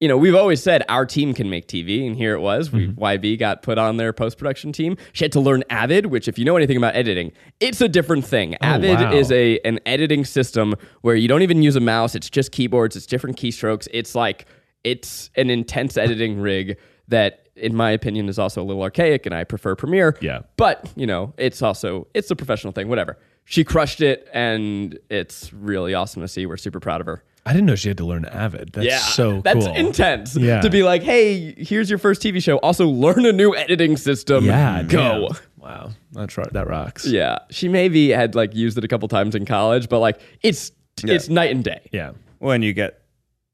[0.05, 2.71] you know, we've always said our team can make TV, and here it was.
[2.71, 3.03] We, mm-hmm.
[3.03, 4.99] YB got put on their post production team.
[5.15, 8.23] She had to learn Avid, which, if you know anything about editing, it's a different
[8.27, 8.55] thing.
[8.57, 9.15] Oh, Avid wow.
[9.15, 12.15] is a an editing system where you don't even use a mouse.
[12.15, 12.97] It's just keyboards.
[12.97, 13.89] It's different keystrokes.
[13.95, 14.45] It's like
[14.85, 16.77] it's an intense editing rig
[17.09, 20.19] that, in my opinion, is also a little archaic, and I prefer Premiere.
[20.21, 20.41] Yeah.
[20.59, 22.89] but you know, it's also it's a professional thing.
[22.89, 23.17] Whatever.
[23.47, 26.45] She crushed it, and it's really awesome to see.
[26.45, 27.25] We're super proud of her.
[27.47, 28.73] I didn't know she had to learn Avid.
[28.73, 29.75] That's so that's cool.
[29.75, 30.35] intense.
[30.37, 30.61] Yeah.
[30.63, 32.57] To be like, hey, here's your first TV show.
[32.59, 34.45] Also, learn a new editing system.
[34.47, 34.83] Yeah.
[34.83, 35.29] go.
[35.29, 35.39] damn.
[35.59, 35.91] Wow.
[36.13, 36.51] That's right.
[36.53, 37.07] That rocks.
[37.07, 40.73] Yeah, she maybe had like used it a couple times in college, but like it's
[41.03, 41.81] it's night and day.
[41.93, 42.13] Yeah.
[42.39, 43.03] When you get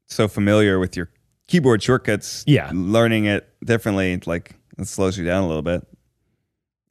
[0.07, 1.09] so familiar with your
[1.47, 2.69] keyboard shortcuts, Yeah.
[2.73, 5.85] learning it differently, like it slows you down a little bit.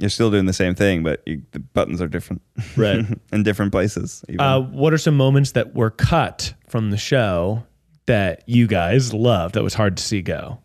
[0.00, 2.42] You're still doing the same thing, but you, the buttons are different,
[2.76, 3.04] Right.
[3.32, 4.24] in different places.
[4.28, 4.40] Even.
[4.40, 7.64] Uh, what are some moments that were cut from the show
[8.06, 10.58] that you guys loved that was hard to see go?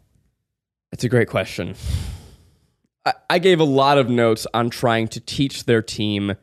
[0.91, 1.75] It's a great question.
[3.05, 6.35] I, I gave a lot of notes on trying to teach their team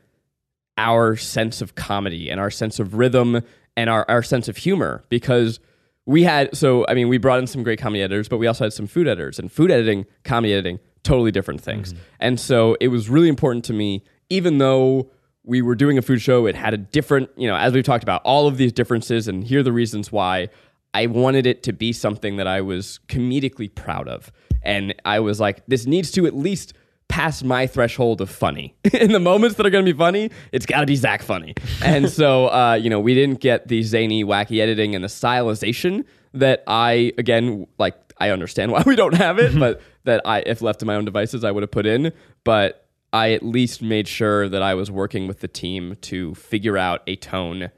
[0.78, 3.40] our sense of comedy and our sense of rhythm
[3.76, 5.60] and our, our sense of humor because
[6.04, 8.64] we had so I mean we brought in some great comedy editors, but we also
[8.64, 11.94] had some food editors and food editing, comedy editing, totally different things.
[12.20, 15.10] And so it was really important to me, even though
[15.44, 18.04] we were doing a food show, it had a different, you know, as we've talked
[18.04, 20.48] about, all of these differences, and here are the reasons why.
[20.94, 24.30] I wanted it to be something that I was comedically proud of.
[24.60, 26.74] And I was like, this needs to at least
[27.08, 28.74] pass my threshold of funny.
[28.92, 31.54] In the moments that are going to be funny, it's got to be Zach funny.
[31.84, 36.04] and so, uh, you know, we didn't get the zany, wacky editing and the stylization
[36.34, 39.60] that I, again, like, I understand why we don't have it, mm-hmm.
[39.60, 42.12] but that I, if left to my own devices, I would have put in.
[42.44, 46.78] But I at least made sure that I was working with the team to figure
[46.78, 47.70] out a tone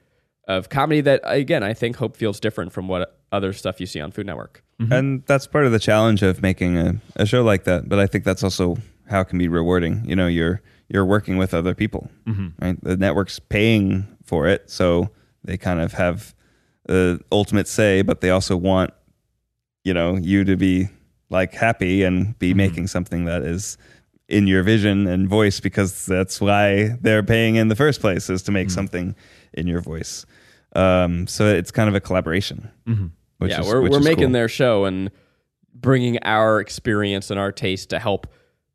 [0.47, 4.01] of comedy that, again, I think Hope feels different from what other stuff you see
[4.01, 4.63] on Food Network.
[4.81, 4.93] Mm-hmm.
[4.93, 8.09] and that's part of the challenge of making a, a show like that but i
[8.09, 8.77] think that's also
[9.09, 10.03] how it can be rewarding.
[10.05, 12.49] You know you're you're working with other people mm-hmm.
[12.61, 12.83] right?
[12.83, 15.11] The network's paying for it so
[15.43, 16.35] they kind of have
[16.87, 18.93] the ultimate say but they also want
[19.85, 20.89] you know you to be
[21.31, 23.77] like happy and be making something that is
[24.29, 28.43] in your vision and voice because that's why they're paying in the first place is
[28.43, 29.15] to make something
[29.53, 30.25] in your voice
[30.77, 32.71] um, so it's kind of a collaboration
[33.39, 34.33] which yeah, is- we're, which we're is making cool.
[34.33, 35.11] their show and
[35.75, 38.27] bringing our experience and our taste to help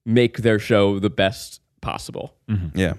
[0.06, 2.36] make their show the best possible.
[2.76, 2.94] Yeah.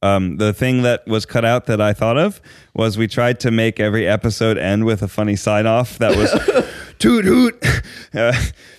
[0.00, 2.40] Um, the thing that was cut out that I thought of
[2.74, 6.32] was we tried to make every episode end with a funny sign off that was
[7.02, 7.66] toot hoot,
[8.14, 8.32] uh,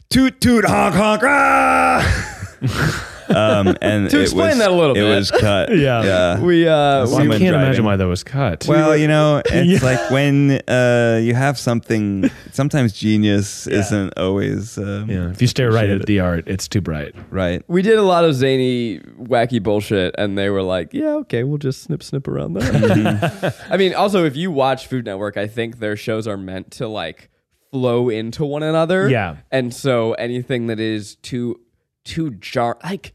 [0.09, 2.55] toot toot honk honk ah.
[3.30, 5.15] um, and To explain was, that a little bit, it bit.
[5.15, 5.76] was cut.
[5.78, 6.03] Yeah.
[6.03, 6.39] yeah.
[6.39, 7.67] We uh, Well, Well, I Human can't driving.
[7.67, 8.65] imagine why that was cut.
[8.65, 12.30] Well, you know, it's like when uh, you have something.
[12.53, 15.30] Sometimes genius isn't always um, yeah.
[15.32, 17.13] If you stare right at the art, it's too bright.
[17.30, 17.61] right.
[17.67, 21.57] we did a lot of zany, wacky bullshit, and they were like, "Yeah, okay, we'll
[21.57, 25.80] just snip, snip around that." I mean, also, if you watch Food Network, I think
[25.80, 27.30] their shows are meant to like
[27.74, 29.09] flow into one another.
[29.09, 29.38] Yeah.
[29.51, 31.59] And so anything that is too
[32.05, 33.13] too jar like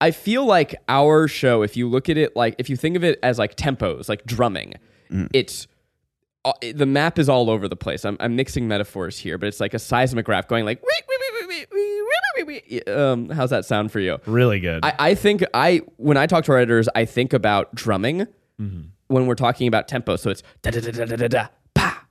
[0.00, 3.04] I feel like our show, if you look at it like if you think of
[3.04, 4.74] it as like tempos, like drumming,
[5.08, 5.30] mm.
[5.32, 5.68] it's
[6.44, 8.04] uh, the map is all over the place.
[8.04, 10.82] I'm, I'm mixing metaphors here, but it's like a seismograph going like
[12.88, 14.18] um, how's that sound for you?
[14.26, 14.84] Really good.
[14.84, 18.26] I, I think I when I talk to our editors, I think about drumming
[18.60, 18.82] mm-hmm.
[19.06, 20.16] when we're talking about tempo.
[20.16, 22.04] So it's da da da da da da pa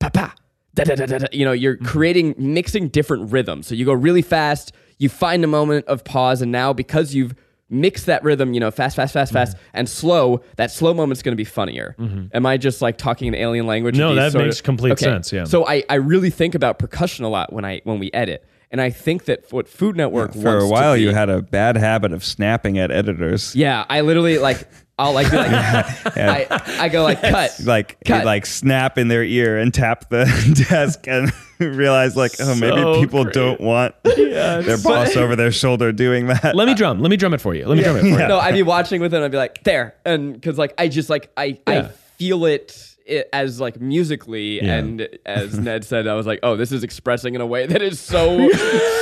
[0.00, 0.34] pa pa
[0.84, 1.18] da da da da.
[1.18, 1.26] da.
[1.32, 3.66] You know, you're creating mixing different rhythms.
[3.66, 7.34] So you go really fast, you find a moment of pause, and now because you've
[7.72, 9.66] mix that rhythm, you know, fast, fast, fast, fast, Mm-hmm.
[9.74, 11.94] and slow, that slow moment's going to be funnier.
[12.34, 13.96] Am I just like talking an alien language?
[13.96, 15.44] No, that sort makes complete sense, yeah.
[15.44, 18.80] So I, I really think about percussion a lot when I when we edit, and
[18.80, 21.42] I think that what Food Network For wants a to while, be- you had a
[21.42, 23.54] bad habit of snapping at editors.
[23.54, 24.66] yeah, I literally like
[25.00, 25.50] I'll like, be like
[26.16, 26.46] I,
[26.78, 28.24] I go like cut Like Cut.
[28.24, 30.24] like snap in their ear and tap the
[30.68, 33.34] desk and realize like oh maybe people great.
[33.34, 36.54] don't want their boss over their shoulder doing that.
[36.54, 37.00] Let me drum.
[37.00, 37.66] Let me drum it for you.
[37.66, 38.18] Let me drum it for you.
[38.28, 39.94] no, I'd be watching with it I'd be like, there.
[40.04, 41.82] And because like I just like I I
[42.18, 44.74] feel it, it as like musically Yeah.
[44.76, 47.80] and as Ned said, I was like, oh, this is expressing in a way that
[47.82, 48.48] is so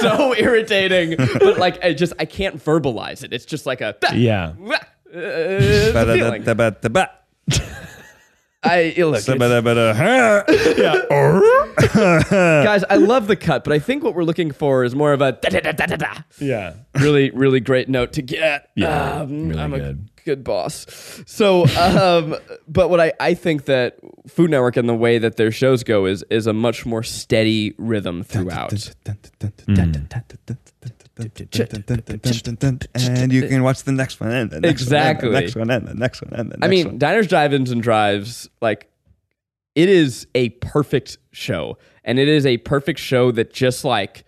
[0.01, 1.17] so irritating.
[1.17, 3.33] But like I just I can't verbalize it.
[3.33, 4.53] It's just like a Yeah.
[8.65, 9.27] I look, it's-
[12.65, 15.21] guys, I love the cut, but I think what we're looking for is more of
[15.21, 16.15] a da da da da da da.
[16.41, 16.75] Yeah.
[17.01, 18.69] really, really great note to get.
[18.75, 20.09] Yeah, Um, really I'm a good.
[20.25, 20.87] good boss.
[21.27, 22.37] So, um,
[22.67, 23.97] but what I, I think that
[24.27, 27.75] Food Network and the way that their shows go is is a much more steady
[27.79, 28.73] rhythm throughout.
[32.95, 35.29] And you can watch the next one and the next Exactly.
[35.31, 36.99] one and the next one and the next one and the next I mean, one.
[36.99, 38.91] diners, drive-ins, and dives, like
[39.75, 44.25] it is a perfect show, and it is a perfect show that just like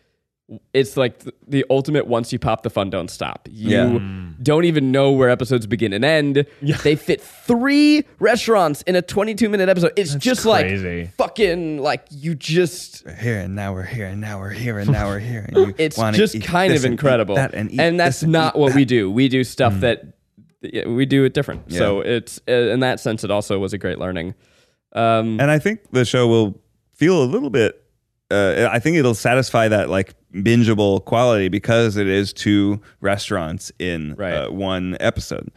[0.75, 3.99] it's like th- the ultimate once you pop the fun don't stop you Yeah.
[4.43, 6.45] don't even know where episodes begin and end
[6.83, 11.03] they fit three restaurants in a 22 minute episode it's just crazy.
[11.05, 14.79] like fucking like you just We're here and now we're here and now we're here
[14.79, 15.45] and now we're here.
[15.49, 18.59] And you it's just kind this of and incredible that and, eat that's and not
[18.59, 18.77] what that.
[18.77, 20.03] we do we do stuff that
[20.63, 23.79] yeah, we do it different so it's uh, in that sense it also was a
[23.79, 24.35] great learning
[24.95, 26.61] um And I think the show will
[26.95, 27.80] feel a little bit.
[28.31, 34.15] Uh, I think it'll satisfy that like bingeable quality because it is two restaurants in
[34.15, 34.35] Right.
[34.35, 35.51] uh, one episode.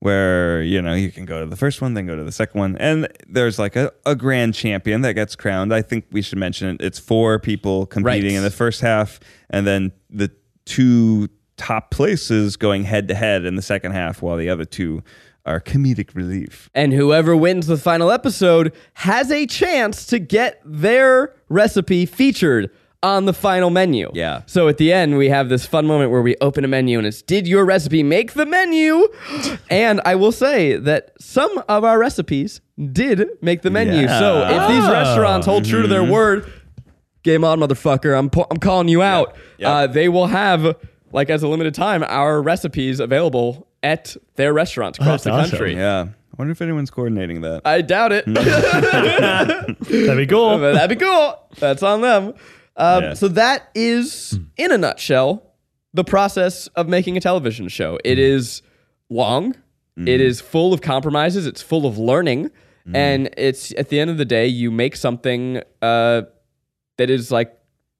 [0.00, 2.58] Where you know you can go to the first one, then go to the second
[2.58, 5.72] one, and there's like a, a grand champion that gets crowned.
[5.72, 6.80] I think we should mention it.
[6.80, 8.36] It's four people competing Right.
[8.38, 10.28] in the first half, and then the
[10.64, 15.04] two top places going head to head in the second half, while the other two
[15.44, 16.70] are comedic relief.
[16.74, 22.70] And whoever wins the final episode has a chance to get their recipe featured
[23.04, 24.08] on the final menu.
[24.14, 24.42] Yeah.
[24.46, 27.06] So at the end, we have this fun moment where we open a menu and
[27.06, 29.08] it's Did your recipe make the menu?
[29.70, 32.60] and I will say that some of our recipes
[32.92, 34.06] did make the menu.
[34.06, 34.92] So if these Oh.
[34.92, 36.50] restaurants hold true to their word,
[37.24, 39.34] game on, motherfucker, I'm, po- I'm calling you out.
[39.58, 39.70] Yeah.
[39.72, 40.76] Uh, they will have,
[41.12, 45.50] like, as a limited time, our recipes available at their restaurants across that's the awesome.
[45.50, 45.74] country.
[45.76, 46.06] Yeah.
[46.08, 47.62] I wonder if anyone's coordinating that.
[47.64, 48.24] I doubt it.
[48.26, 50.58] That'd be cool.
[50.58, 51.38] but that'd be cool.
[51.58, 52.34] That's on them.
[52.76, 53.14] Um, Yeah.
[53.14, 55.52] So that is, in a nutshell,
[55.92, 57.98] the process of making a television show.
[58.04, 58.62] It is
[59.10, 59.54] long.
[59.94, 61.46] It is full of compromises.
[61.46, 62.50] It's full of learning,
[62.94, 66.22] and it's at the end of the day, you make something uh,
[66.96, 67.52] that is like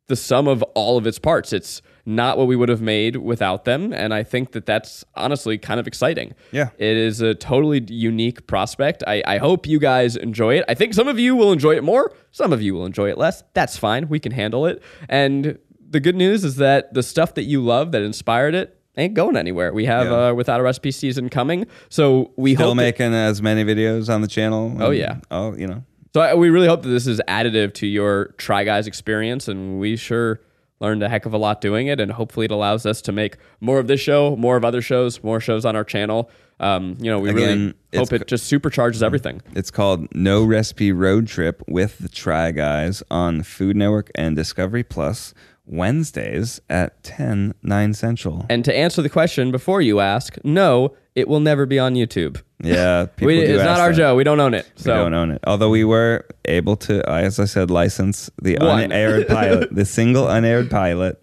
[0.08, 1.52] the sum of all of its parts.
[1.52, 5.56] It's not what we would have made without them, and I think that that's honestly
[5.58, 6.34] kind of exciting.
[6.50, 6.70] Yeah.
[6.78, 9.04] it is a totally unique prospect.
[9.06, 10.64] I, I hope you guys enjoy it.
[10.68, 12.12] I think some of you will enjoy it more.
[12.32, 13.44] Some of you will enjoy it less.
[13.54, 14.08] That's fine.
[14.08, 14.82] We can handle it.
[15.08, 19.14] And the good news is that the stuff that you love that inspired it ain't
[19.14, 19.72] going anywhere.
[19.72, 20.28] We have Yeah.
[20.28, 24.28] uh, without a recipe season coming, so we Still making as many videos on the
[24.28, 24.76] channel.
[24.80, 25.20] Oh, yeah.
[25.30, 25.84] Oh, you know.
[26.14, 29.78] So I, we really hope that this is additive to your Try Guys experience, and
[29.80, 30.40] we sure
[30.82, 33.36] learned a heck of a lot doing it, and hopefully it allows us to make
[33.60, 36.28] more of this show, more of other shows, more shows on our channel.
[36.60, 39.40] Um, you know, we really Again, it's hope it just supercharges everything.
[39.54, 44.82] It's called No Recipe Road Trip with the Try Guys on Food Network and Discovery
[44.84, 45.32] Plus
[45.64, 48.46] Wednesdays at 10, 9 Central.
[48.50, 52.40] And to answer the question before you ask, no, it will never be on YouTube.
[52.62, 53.96] Yeah, people We, it's not our that.
[53.96, 54.16] Joe.
[54.16, 54.70] We don't own it.
[54.78, 55.40] We don't own it.
[55.46, 58.84] Although we were able to, as I said, license the One.
[58.84, 61.22] unaired pilot, the single unaired pilot,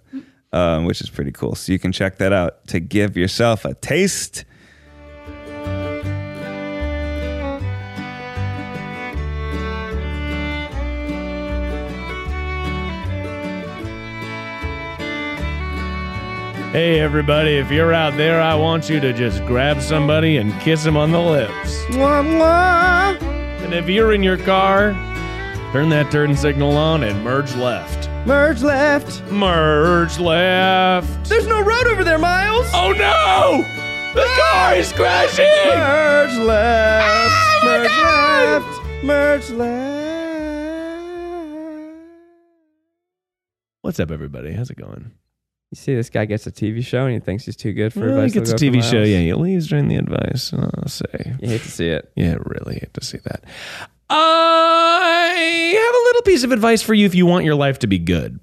[0.52, 1.56] um, which is pretty cool.
[1.56, 4.46] So you can check that out to give yourself a taste.
[16.72, 20.84] Hey, everybody, if you're out there, I want you to just grab somebody and kiss
[20.84, 21.84] them on the lips.
[21.89, 24.91] And if you're in your car,
[25.74, 28.07] turn that turn signal on and merge left.
[28.28, 29.24] merge left.
[29.32, 31.28] Merge left.
[31.28, 32.67] There's no road over there, Miles.
[32.72, 33.65] Oh no!
[34.13, 35.45] The car is crashing!
[35.45, 37.07] Merge left.
[37.09, 37.89] Ah, my merge
[38.61, 39.03] left.
[39.03, 39.89] Merge left.
[43.82, 44.51] What's up, everybody?
[44.53, 45.13] How's it going?
[45.72, 47.99] You see, this guy gets a TV show and he thinks he's too good for
[47.99, 48.34] Well, he advice.
[48.34, 49.03] gets a TV show.
[49.03, 50.51] Yeah, he leaves during the advice.
[50.51, 51.36] Oh, I'll say.
[51.39, 52.11] You hate to see it.
[52.15, 53.43] Yeah, really hate to see that.
[54.09, 57.88] I have a little piece of advice for you if you want your life to
[57.88, 58.39] be good.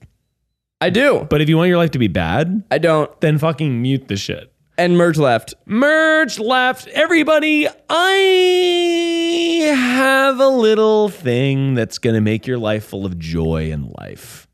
[0.81, 1.27] I do.
[1.29, 3.11] But if you want your life to be bad, I don't.
[3.21, 4.53] then fucking mute the shit.
[4.79, 5.55] And merge left.
[5.65, 6.87] Merge left.
[6.89, 13.73] Everybody, I have a little thing that's going to make your life full of joy
[13.73, 14.47] and life.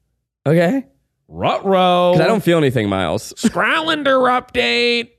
[0.47, 0.87] Okay.
[1.33, 2.13] Rutro.
[2.13, 3.33] Because I don't feel anything, Miles.
[3.37, 5.11] Scrowlander update.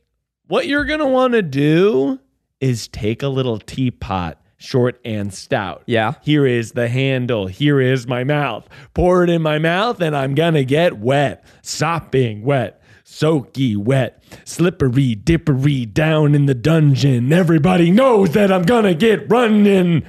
[0.48, 2.20] What you're going to want to do
[2.60, 5.84] is take a little teapot, short and stout.
[5.88, 6.14] Yeah.
[6.22, 7.48] Here is the handle.
[7.48, 8.70] Here is my mouth.
[8.94, 11.44] Pour it in my mouth and I'm going to get wet.
[11.64, 12.82] Sopping wet.
[13.04, 14.24] Soaky wet.
[14.46, 17.34] Slippery dippery down in the dungeon.
[17.34, 20.06] Everybody knows that I'm going to get running.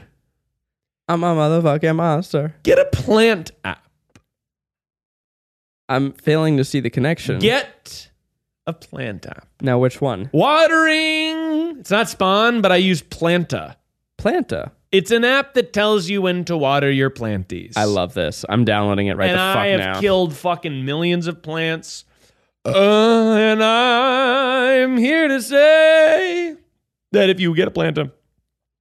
[1.08, 2.54] I'm a motherfucking monster.
[2.62, 3.83] Get a plant app.
[5.88, 7.38] I'm failing to see the connection.
[7.38, 8.10] Get
[8.66, 9.48] a plant app.
[9.60, 10.30] Now, which one?
[10.32, 11.78] Watering.
[11.80, 13.76] It's not Spawn, but I use Planta.
[14.18, 14.72] Planta.
[14.90, 17.74] It's an app that tells you when to water your planties.
[17.76, 18.44] I love this.
[18.48, 20.00] I'm downloading it right and the fuck I have now.
[20.00, 22.04] killed fucking millions of plants.
[22.64, 26.56] Uh, and I'm here to say
[27.12, 28.12] that if you get a planta,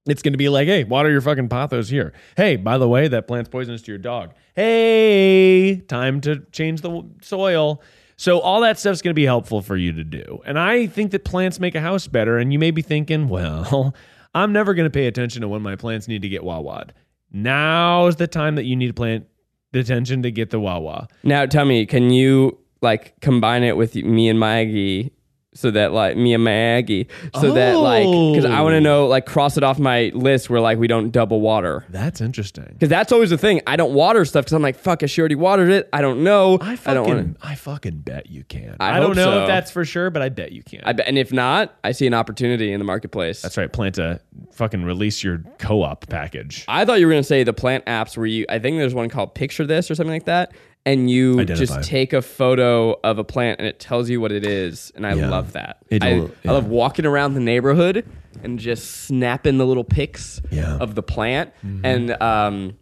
[0.05, 2.13] it's going to be like, hey, water your fucking pothos here.
[2.35, 4.33] Hey, by the way, that plant's poisonous to your dog.
[4.55, 7.81] Hey, time to change the soil.
[8.17, 10.41] So all that stuff's going to be helpful for you to do.
[10.45, 12.37] And I think that plants make a house better.
[12.37, 13.95] And you may be thinking, well,
[14.35, 16.93] I'm never going to pay attention to when my plants need to get wah-wah'd.
[17.31, 19.27] Now's the time that you need to plant
[19.71, 21.07] the attention to get the wah-wah.
[21.23, 25.11] now, tell me, can you like combine it with me and Maggie
[25.53, 27.07] so that like me and Maggie
[27.39, 30.59] so that like because I want to know like cross it off my list where
[30.59, 31.85] like we don't double water.
[31.89, 32.67] That's interesting.
[32.73, 33.61] Because that's always the thing.
[33.65, 35.89] I don't water stuff because I'm like, fuck, I she already watered it.
[35.93, 36.57] I don't know.
[36.59, 38.75] I I fucking, don't want I, fucking bet you can.
[38.79, 39.41] I I, don't hope know so.
[39.41, 40.81] if that's for sure, but I bet you can.
[40.83, 43.41] I bet, and if not, I see an opportunity in the marketplace.
[43.41, 43.71] that's right.
[43.71, 44.19] Planta
[44.51, 46.65] fucking release your co-op package.
[46.67, 48.93] I thought you were going to say the plant apps where you, I think there's
[48.93, 50.51] one called Picture This or something like that.
[50.85, 51.75] And you Identify.
[51.77, 54.91] just take a photo of a plant and it tells you what it is.
[54.95, 55.29] And I Yeah.
[55.29, 55.77] love that.
[55.89, 56.27] I, yeah.
[56.45, 58.05] I love walking around the neighborhood
[58.43, 60.63] and just snapping the little pics Yeah.
[60.65, 60.81] Mm-hmm.
[60.81, 61.51] of the plant.
[61.83, 62.77] And um,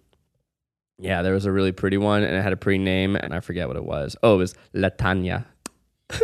[0.98, 3.40] yeah, there was a really pretty one and it had a pretty name and I
[3.40, 4.16] forget what it was.
[4.24, 5.46] Oh, it was Latanya.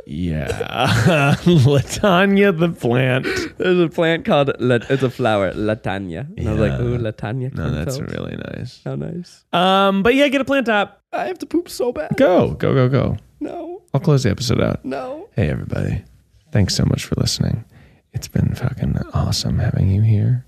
[0.06, 1.36] Yeah.
[1.46, 3.26] Latanya the plant.
[3.58, 6.28] There's a plant called, La- it's a flower, Latanya.
[6.38, 6.86] And I was like, Yeah.
[6.86, 7.54] ooh, Latanya.
[7.54, 8.82] No, that's really nice.
[8.84, 9.44] How nice.
[9.54, 11.02] Um, but yeah, get a plant app.
[11.14, 12.16] I have to poop so bad.
[12.18, 13.18] Go, go, go, go.
[13.40, 14.84] No, I'll close the episode out.
[14.84, 15.30] no.
[15.36, 16.04] Hey, everybody.
[16.52, 17.64] Thanks so much for listening.
[18.14, 20.46] It's been fucking awesome having you here.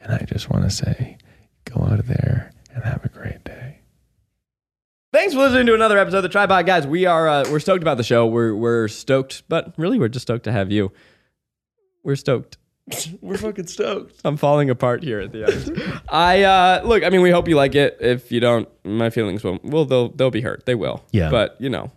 [0.00, 1.16] And I just want to say,
[1.64, 3.78] go out of there and have a great day.
[5.12, 6.86] Thanks for listening to another episode of the TryPod Guys.
[6.86, 8.26] We are uh, we're stoked about the show.
[8.26, 10.90] We're we're stoked, but really we're just stoked to have you.
[12.02, 12.56] We're stoked.
[13.20, 14.20] We're fucking stoked.
[14.24, 16.02] I'm falling apart here at the end.
[16.08, 17.04] I uh, look.
[17.04, 17.98] I mean, we hope you like it.
[18.00, 19.60] If you don't, my feelings will.
[19.62, 20.66] Well, they'll they'll be hurt.
[20.66, 21.04] They will.
[21.12, 21.30] Yeah.
[21.30, 21.92] But you know,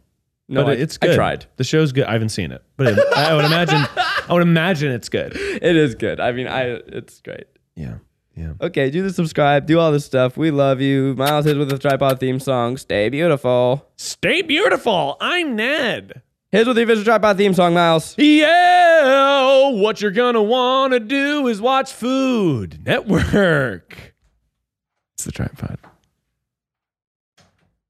[0.47, 1.11] no, but I, it's good.
[1.11, 1.45] I tried.
[1.55, 2.03] The show's good.
[2.03, 3.81] I haven't seen it, but it, I would imagine.
[3.97, 5.35] I would imagine it's good.
[5.39, 6.19] It is good.
[6.19, 7.45] I mean, I it's great.
[7.75, 7.95] Yeah,
[8.35, 8.53] yeah.
[8.61, 9.65] Okay, do the subscribe.
[9.65, 10.35] Do all this stuff.
[10.37, 11.15] We love you.
[11.15, 12.77] Miles is with the TryPod theme song.
[12.77, 13.87] Stay beautiful.
[13.95, 15.17] Stay beautiful.
[15.21, 16.21] I'm Ned.
[16.51, 18.15] Here's with the official TryPod theme song, Miles.
[18.17, 24.15] Yeah, what you're gonna wanna do is watch Food Network.
[25.15, 25.77] It's the TryPod.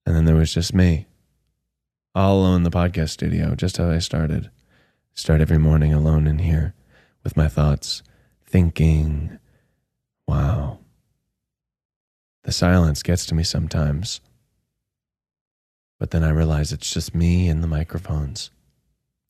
[0.06, 1.08] And then there was just me,
[2.14, 4.52] all alone in the podcast studio, just how I started.
[5.16, 6.76] Start every morning alone in here
[7.24, 8.04] with my thoughts,
[8.46, 9.40] thinking,
[10.28, 10.80] wow.
[12.44, 14.22] The silence gets to me sometimes.
[16.00, 18.52] But then I realize it's just me and the microphones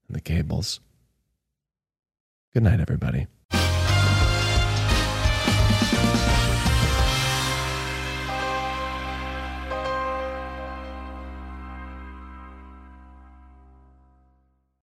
[0.08, 0.80] and the cables.
[2.54, 3.28] Good night, everybody.